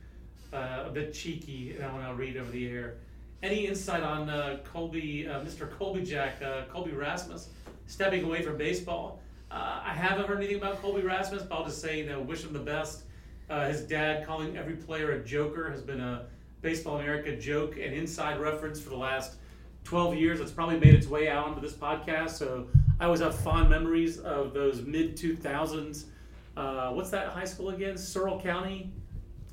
[0.53, 2.95] uh, a bit cheeky, and I want to read over the air.
[3.43, 5.71] Any insight on uh, Colby, uh, Mr.
[5.71, 7.51] Colby Jack, uh, Colby Rasmus,
[7.87, 9.21] stepping away from baseball?
[9.51, 12.43] Uh, I haven't heard anything about Colby Rasmus, but I'll just say, you know, wish
[12.43, 13.05] him the best.
[13.49, 16.27] His dad calling every player a joker has been a
[16.61, 19.37] Baseball America joke and inside reference for the last
[19.85, 20.41] 12 years.
[20.41, 22.31] It's probably made its way out onto this podcast.
[22.31, 22.67] So
[22.99, 26.05] I always have fond memories of those mid 2000s.
[26.57, 27.97] Uh, what's that high school again?
[27.97, 28.91] Searle County?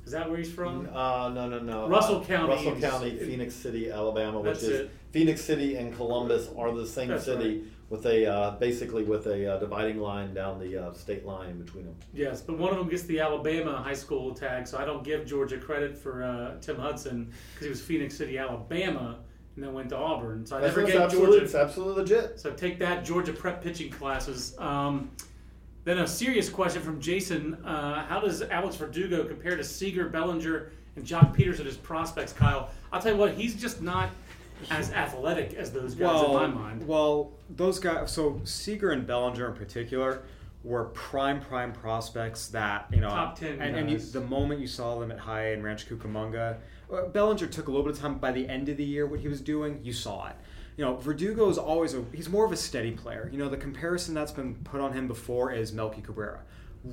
[0.06, 0.88] Is that where he's from?
[0.94, 1.88] Uh, no, no, no.
[1.88, 4.90] Russell Uh, County Russell is- County, Phenix City, Alabama, which is it.
[5.10, 9.54] Phenix City and Columbus are the same That's city with a uh, basically with a
[9.54, 11.96] uh, dividing line down the uh, state line in between them.
[12.14, 15.26] Yes, but one of them gets the Alabama high school tag, so I don't give
[15.26, 19.18] Georgia credit for uh, Tim Hudson because he was Phenix City, Alabama,
[19.56, 20.46] and then went to Auburn.
[20.46, 22.38] So I That's, never gave absolutely, it's absolutely legit.
[22.38, 24.56] So take that, Georgia prep pitching classes.
[24.58, 25.10] Um,
[25.86, 30.72] then a serious question from Jason: uh, How does Alex Verdugo compare to Seager, Bellinger,
[30.96, 32.32] and Joc Pederson as prospects?
[32.32, 34.10] Kyle, I'll tell you what, he's just not
[34.70, 36.86] as athletic as those guys in my mind.
[36.86, 38.10] Well, those guys.
[38.10, 40.24] So Seager and Bellinger in particular
[40.64, 44.66] were prime prime prospects that you know Top 10 And, and you, the moment you
[44.66, 46.56] saw them at High and Ranch Cucamonga,
[46.92, 48.18] uh, Bellinger took a little bit of time.
[48.18, 50.36] By the end of the year, what he was doing, you saw it.
[50.76, 53.30] You know, Verdugo is always a he's more of a steady player.
[53.32, 56.40] You know, the comparison that's been put on him before is Melky Cabrera.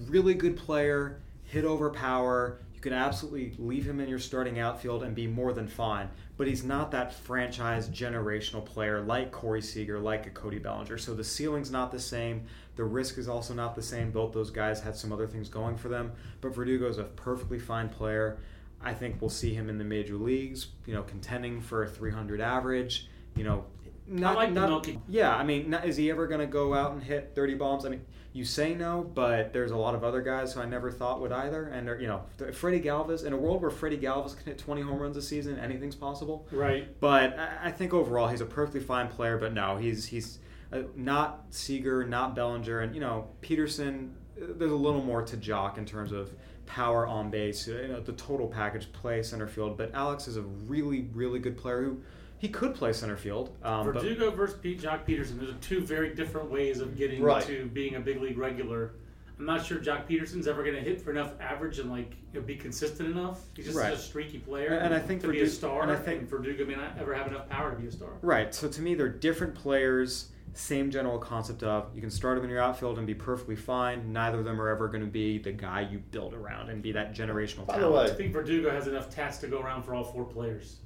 [0.08, 2.60] Really good player, hit over power.
[2.74, 6.10] You can absolutely leave him in your starting outfield and be more than fine.
[6.38, 10.98] But he's not that franchise generational player like Corey Seager, like a Cody Bellinger.
[10.98, 12.46] So the ceiling's not the same.
[12.76, 14.12] The risk is also not the same.
[14.12, 16.14] Both those guys had some other things going for them.
[16.42, 18.40] But Verdugo's a perfectly fine player.
[18.82, 22.42] I think we'll see him in the major leagues, you know, contending for a 300
[22.42, 23.08] average.
[23.36, 23.66] You know,
[24.08, 25.00] not, like the not Melky.
[25.08, 25.36] yeah.
[25.36, 27.86] I mean, not, is he ever going to go out and hit 30 bombs?
[27.86, 28.02] I mean,
[28.34, 31.32] you say no, but there's a lot of other guys who I never thought would
[31.32, 31.66] either.
[31.66, 35.00] And you know, Freddy Galvis, in a world where Freddy Galvis can hit 20 home
[35.00, 36.48] runs a season, anything's possible.
[36.52, 37.00] Right.
[37.00, 39.38] But I I think overall he's a perfectly fine player.
[39.38, 40.40] But no, he's he's
[40.72, 44.14] uh, not Seager, not Bellinger, and you know Pederson.
[44.42, 46.32] uh, There's a little more to Joc in terms of
[46.66, 49.78] power on base, you know, the total package, play center field.
[49.78, 52.02] But Alex is a really really good player who
[52.44, 53.56] he could play center field.
[53.64, 55.39] Um, but- Verdugo versus Pete Joc Pederson.
[55.39, 57.41] Those are two very different ways of getting Right.
[57.46, 58.91] to being a big league regular.
[59.39, 62.41] I'm not sure Joc Pederson's ever going to hit for enough average and like you
[62.41, 63.39] know, be consistent enough.
[63.56, 63.94] He's just Right.
[63.94, 65.84] a streaky player, And- and I think to be a star.
[65.84, 68.10] and I think- and Verdugo may not ever have enough power to be a star.
[68.22, 68.54] Right.
[68.54, 70.30] So to me, they're different players.
[70.52, 74.12] Same general concept of you can start them in your outfield and be perfectly fine.
[74.12, 76.91] Neither of them are ever going to be the guy you build around and be
[76.91, 77.96] that generational By the talent.
[78.10, 80.82] way, I think Verdugo has enough tats to go around for all four players,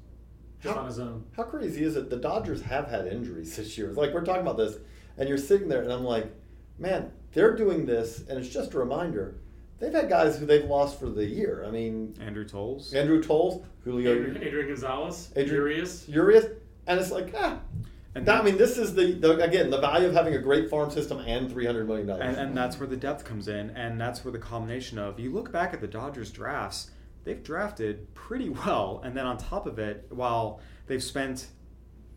[0.62, 1.24] just How- on his own.
[1.36, 2.10] How crazy is it?
[2.10, 3.92] The Dodgers have had injuries this year.
[3.92, 4.78] Like we're talking about this,
[5.18, 6.32] and you're sitting there, and I'm like,
[6.80, 9.36] man, they're doing this, and it's just a reminder.
[9.80, 11.64] They've had guys who they've lost for the year.
[11.68, 12.94] I mean, Andrew Toles.
[12.96, 16.10] Andrew Toles, Julio Adrian, Adrian Gonzalez, Adrian- Urias.
[16.10, 16.46] Urias,
[16.88, 17.60] and it's like, ah.
[18.16, 20.72] And That- I mean, this is the, the again the value of having a great
[20.72, 22.24] farm system and three hundred million dollars.
[22.26, 25.32] And, and that's where the depth comes in, and that's where the combination of you
[25.32, 26.90] look back at the Dodgers drafts,
[27.28, 31.48] they've drafted pretty well, and then on top of it, while they've spent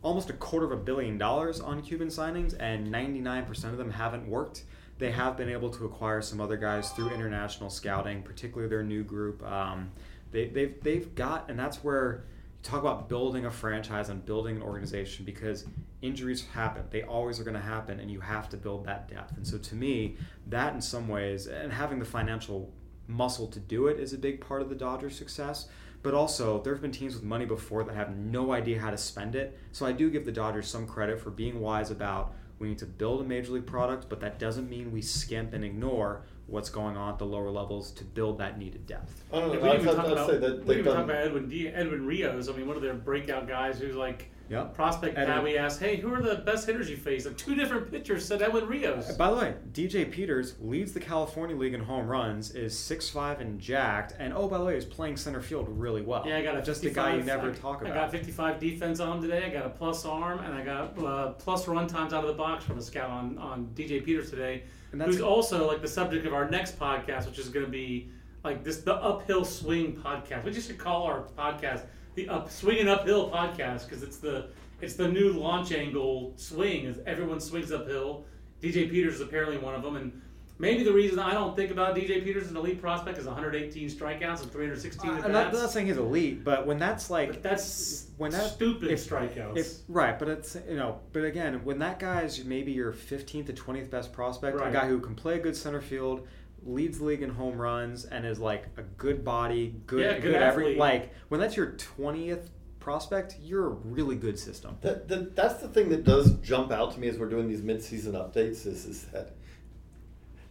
[0.01, 4.27] almost a quarter of a billion dollars on Cuban signings, and 99% of them haven't
[4.27, 4.63] worked,
[4.97, 9.03] they have been able to acquire some other guys through international scouting, particularly their new
[9.03, 9.43] group.
[9.43, 9.91] Um,
[10.31, 12.23] they, they've, they've got, and that's where
[12.63, 15.65] you talk about building a franchise and building an organization because
[16.01, 16.83] injuries happen.
[16.89, 19.37] They always are going to happen, and you have to build that depth.
[19.37, 22.71] And so, to me, that in some ways, and having the financial
[23.11, 25.67] muscle to do it is a big part of the Dodgers' success.
[26.03, 28.97] But also, there have been teams with money before that have no idea how to
[28.97, 29.57] spend it.
[29.71, 32.85] So I do give the Dodgers some credit for being wise about we need to
[32.85, 36.95] build a major league product, but that doesn't mean we skimp and ignore what's going
[36.95, 39.23] on at the lower levels to build that needed depth.
[39.33, 39.59] I don't know.
[39.59, 41.09] we I'd, didn't even talk about, say that we didn't they've even talk done.
[41.09, 42.49] about Edwin D, Edwin Rios.
[42.49, 44.73] I mean, one of their breakout guys who's like Yep.
[44.73, 45.41] prospect guy.
[45.41, 47.25] We asked, hey, who are the best hitters you faced?
[47.25, 49.13] And two different pitchers said Edwin Rios.
[49.15, 53.59] By the way, DJ Peters leads the California League in home runs, is 6'5 and
[53.61, 56.23] jacked, and oh, by the way, is playing center field really well.
[56.27, 57.93] Yeah, I got a just a 55, guy you never I, talk I about.
[57.95, 59.45] got 55 defense on him today.
[59.45, 62.35] I got a plus arm, and I got uh, plus run times out of the
[62.35, 65.87] box from a scout on, on DJ Peters today, And that's- who's also like the
[65.87, 68.09] subject of our next podcast, which is going to be
[68.43, 70.43] like this the uphill swing podcast.
[70.43, 71.83] We just should call our podcast
[72.15, 74.47] the up swinging uphill podcast because it's the
[74.81, 76.85] it's the new launch angle swing.
[76.85, 78.25] Is everyone swings uphill.
[78.61, 80.21] DJ Peters is apparently one of them, and.
[80.59, 83.89] Maybe the reason I don't think about DJ Peters as an elite prospect is 118
[83.89, 85.55] strikeouts and 316 Uh, at I'm not, bats.
[85.57, 88.99] I'm not saying he's elite, but when that's like But that's when that stupid if-
[89.09, 89.57] strikeouts.
[89.57, 93.53] If, right, but it's you know, but again, when that guy's maybe your 15th to
[93.53, 94.69] 20th best prospect, Right.
[94.69, 96.27] a guy who can play a good center field,
[96.65, 100.35] leads the league in home runs, and is like a good body, good, Yeah, good
[100.35, 102.49] every like when that's your 20th
[102.81, 104.75] prospect, you're a really good system.
[104.81, 107.61] That, that, that's the thing that does jump out to me as we're doing these
[107.61, 109.35] mid-season updates is, is that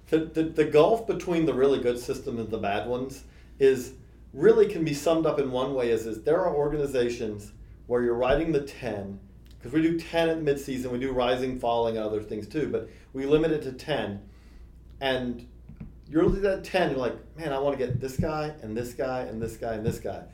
[0.09, 3.25] the, the, the gulf between the really good system and the bad ones
[3.59, 3.95] is
[4.33, 7.53] really can be summed up in one way is, is there are organizations
[7.87, 9.19] where you're riding the 10
[9.59, 12.89] because we do 10 at mid-season we do rising falling and other things too but
[13.13, 14.23] we limit it to 10
[15.01, 15.47] and
[16.11, 16.91] you're at ten.
[16.91, 19.75] You're like, man, I want to get this guy and this guy and this guy
[19.75, 20.25] and this guy,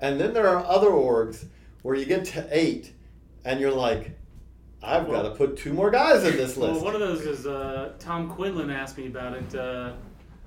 [0.00, 1.46] and then there are other orgs
[1.82, 2.92] where you get to eight,
[3.44, 4.16] and you're like,
[4.82, 6.74] I've got to put two more guys in this list.
[6.74, 9.54] Well, one of those is uh, Tom Quinlan asked me about it.
[9.54, 9.92] Uh,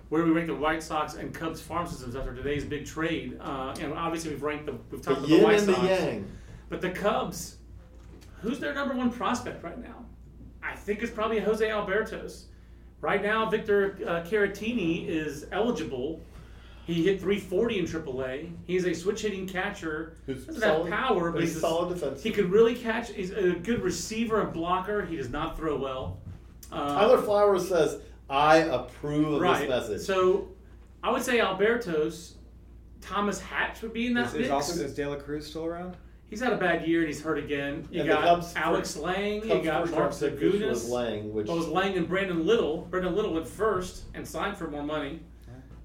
[0.09, 3.38] where we rank the White Sox and Cubs farm systems after today's big trade.
[3.41, 5.88] Uh, and obviously we've ranked the we've the talked about the White and the Sox,
[5.88, 6.31] yang.
[6.69, 7.57] but the Cubs.
[8.41, 10.05] Who's their number one prospect right now?
[10.63, 12.45] I think it's probably Jose Albertos.
[13.02, 16.22] Right now, Victor uh, Caratini is eligible.
[16.86, 18.52] He hit 340 in AAA.
[18.66, 20.16] He's a switch hitting catcher.
[20.26, 22.24] Who's doesn't solid- have power, but but he's he's a a- solid defenseman.
[22.24, 23.12] He could really catch.
[23.12, 25.06] He's a good receiver and blocker.
[25.06, 26.20] He does not throw well.
[26.72, 29.60] Uh, Tyler Flowers says, I approve of right.
[29.60, 30.02] this message.
[30.02, 30.50] So,
[31.04, 32.34] I would say Albertos.
[33.00, 34.45] Thomas Hatch would be in that Is, mix.
[34.45, 35.95] is, also, is De La Cruz still around?
[36.30, 37.88] He's had a bad year and he's hurt again.
[37.89, 39.43] You And got Cubs' Alex first- Lange.
[39.47, 40.69] You got Mark round pick Zagunis.
[40.69, 42.82] was Lange, which Well, it was Lange and Brandon Little.
[42.89, 45.21] Brandon Little went first and signed for more money.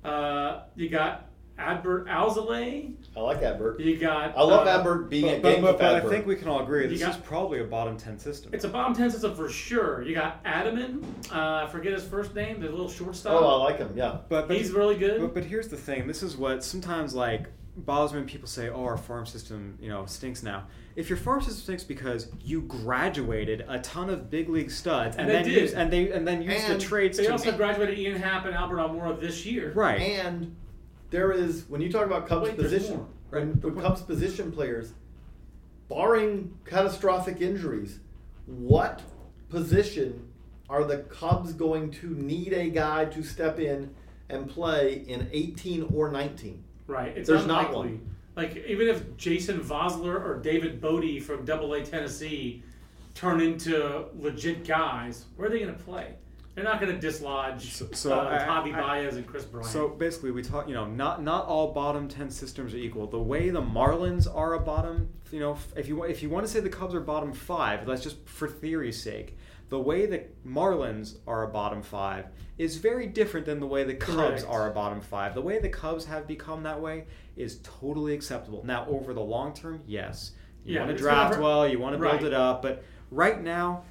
[0.04, 1.28] Uh, you got
[1.58, 2.92] Adbert Alzolay.
[3.16, 3.78] I like Adbert.
[3.78, 4.36] You got.
[4.36, 6.48] I love uh, Adbert being But, a but, game but, but I think we can
[6.48, 8.50] all agree this got- is probably a bottom 10 system.
[8.52, 10.02] It's a bottom ten system for sure.
[10.02, 11.04] You got Ademan.
[11.30, 12.58] Uh, I forget his first name.
[12.60, 13.40] The little shortstop.
[13.40, 13.92] Oh, I like him.
[13.94, 14.18] Yeah.
[14.28, 15.20] but, but, He's really good.
[15.20, 16.08] But, but here's the thing.
[16.08, 17.46] This is what sometimes like
[17.76, 21.16] bothers me when people say, "Oh, our farm system, you know, stinks now." If your
[21.16, 25.34] farm system stinks because you graduated a ton of big league studs and, And they
[25.34, 25.62] then did.
[25.62, 28.44] use and they and then use the And trades They to also graduated Ian Happ
[28.44, 29.72] and Albert Almora this year.
[29.74, 30.00] right.
[30.00, 30.54] And
[31.10, 33.06] there is when you talk about Cubs Wait, position, more.
[33.30, 34.92] when, when Cubs position players,
[35.88, 38.00] barring catastrophic injuries,
[38.46, 39.02] what
[39.48, 40.28] position
[40.68, 43.94] are the Cubs going to need a guy to step in
[44.28, 46.61] and play in 18 or 19?
[46.86, 47.16] Right.
[47.16, 47.90] It's There's not unlikely.
[47.96, 48.08] one.
[48.36, 52.62] Like even if Jason Vosler or David Bote from Double A Tennessee
[53.14, 56.14] turn into legit guys, where are they going to play?
[56.54, 59.70] They're not going to dislodge So- so uh, Javi Baez and Kris Bryant.
[59.70, 60.68] So basically, we talk.
[60.68, 63.06] You know, not not all bottom ten systems are equal.
[63.06, 66.52] The way the Marlins are a bottom, you know, if you if you want to
[66.52, 69.38] say the Cubs are bottom five, let's just for theory's sake.
[69.72, 72.26] The way the Marlins are a bottom five
[72.58, 74.46] is very different than the way the Cubs Correct.
[74.46, 75.34] are a bottom five.
[75.34, 77.06] The way the Cubs have become that way
[77.36, 78.62] is totally acceptable.
[78.66, 81.98] Now, over the long term, yes, you Yeah, want to draft well, you want to
[81.98, 82.22] build Right.
[82.22, 83.84] it up, but right now,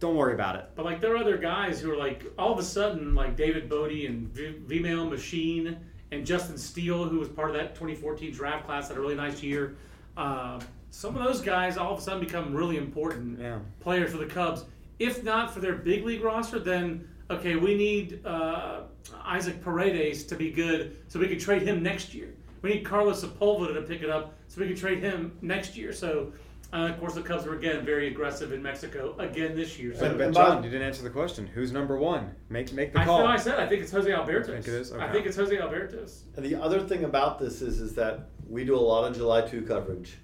[0.00, 0.64] don't worry about it.
[0.74, 3.68] But like there are other guys who are like all of a sudden like David
[3.68, 5.76] Bote and v- Vimael Machin
[6.10, 9.40] and Justin Steele, who was part of that 2014 draft class, had a really nice
[9.40, 9.76] year.
[10.16, 10.58] Uh,
[10.90, 13.60] some of those guys all of a sudden become really important Yeah.
[13.78, 14.64] players for the Cubs.
[15.02, 18.82] If not for their big league roster, then okay, we need uh,
[19.24, 22.34] Isaac Paredes to be good, so we can trade him next year.
[22.62, 25.92] We need Carlos Sepulveda to pick it up, so we can trade him next year.
[25.92, 26.32] So.
[26.74, 29.92] Uh, of course, the Cubs were again very aggressive in Mexico again this year.
[29.92, 31.46] So But, but And by- John, you didn't answer the question.
[31.46, 32.34] Who's number one?
[32.48, 33.18] Make make the I call.
[33.18, 34.46] thought I said I think it's Jose Albertos.
[34.46, 34.90] Think it is?
[34.90, 36.22] I think it's Jose Albertos.
[36.34, 39.42] And the other thing about this is, is that we do a lot of July
[39.42, 40.16] 2 coverage.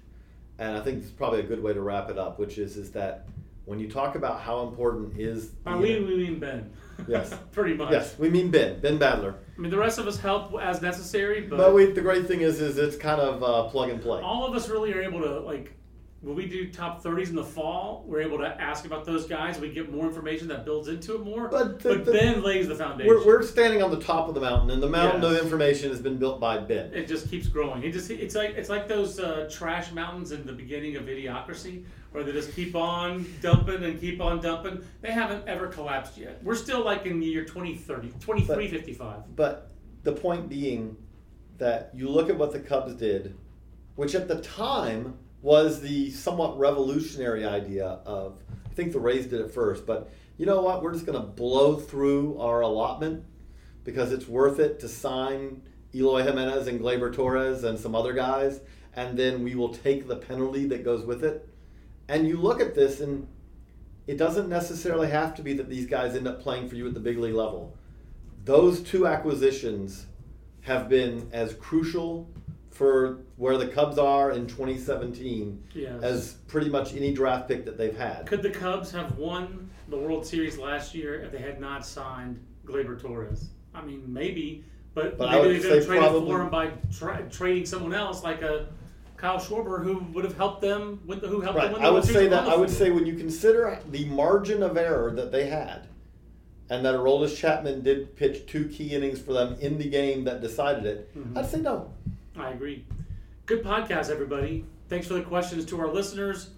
[0.57, 2.89] And I think it's probably a good way to wrap it up, which is, is
[2.93, 3.27] that
[3.69, 5.45] when you talk about how important is.
[5.45, 6.71] By we, we mean Ben.
[7.07, 7.33] Yes.
[7.53, 7.91] Pretty much.
[7.91, 9.35] Yes, we mean Ben, Ben Badler.
[9.57, 12.41] I mean, the rest of us help as necessary, but, But we, the great thing
[12.41, 14.21] is, is it's kind of uh, plug and play.
[14.21, 15.71] all of us really are able to, like,
[16.21, 19.57] when we do top 30s in the fall, we're able to ask about those guys.
[19.57, 21.47] We get more information that builds into it more.
[21.47, 23.07] But the- the- Ben lays the foundation.
[23.13, 25.31] We're, we're standing on the top of the mountain, and the mountain Yes.
[25.37, 26.91] of information has been built by Ben.
[26.93, 27.83] it just keeps growing.
[27.83, 31.85] It just it's like it's like those uh, trash mountains in the beginning of Idiocracy,
[32.11, 34.83] where they just keep on dumping and keep on dumping.
[35.01, 36.43] They haven't ever collapsed yet.
[36.43, 39.35] We're still like in the year 2030, 2355.
[39.37, 39.71] But
[40.03, 40.97] the point being
[41.59, 43.35] that you look at what the Cubs did,
[43.95, 49.41] which at the time was the somewhat revolutionary idea of, I think the Rays did
[49.41, 50.81] it first, but you know what?
[50.81, 53.25] We're just going to blow through our allotment
[53.83, 55.61] because it's worth it to sign
[55.93, 58.61] Eloy Jimenez and Gleyber Torres and some other guys,
[58.95, 61.47] and then we will take the penalty that goes with it.
[62.07, 63.27] And you look at this, and
[64.07, 66.93] it doesn't necessarily have to be that these guys end up playing for you at
[66.93, 67.75] the big league level
[68.45, 70.07] those two acquisitions
[70.61, 72.27] have been as crucial
[72.79, 76.01] for where the Cubs are in 2017 Yes.
[76.01, 78.25] as pretty much any draft pick that they've had.
[78.25, 82.39] Could the Cubs have won the World Series last year if they had not signed
[82.65, 83.49] Gleyber Torres?
[83.75, 84.63] I mean, maybe,
[84.93, 88.41] but, But maybe they could have traded for him by tra- trading someone else, like
[88.43, 88.67] a
[89.17, 91.01] Kyle Schwarber, who would have helped them.
[91.05, 92.91] Win the, who helped them win the I would World say that I would say
[92.91, 95.89] when you consider the margin of error that they had,
[96.69, 100.39] and that Aroldis Chapman did pitch two key innings for them in the game that
[100.39, 101.37] decided it, Mm-hmm.
[101.37, 101.91] I'd say no.
[102.41, 102.85] I agree.
[103.45, 104.65] Good podcast, everybody.
[104.87, 106.51] Thanks for the questions to our listeners.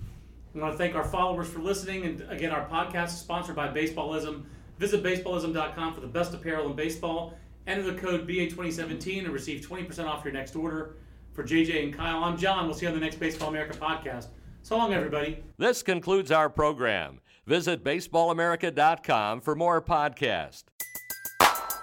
[0.56, 2.06] I want to thank our followers for listening.
[2.06, 4.44] And again, our podcast is sponsored by Baseballism.
[4.78, 7.38] Visit baseballism.com for the best apparel in baseball.
[7.68, 10.96] Enter the code BA2017 and receive 20% off your next order.
[11.34, 12.66] For JJ and Kyle, I'm John.
[12.66, 14.28] We'll see you on the next Baseball America podcast.
[14.64, 15.44] So long, everybody.
[15.58, 17.22] This concludes our program.
[17.48, 20.64] Visit baseballamerica.com for more podcasts.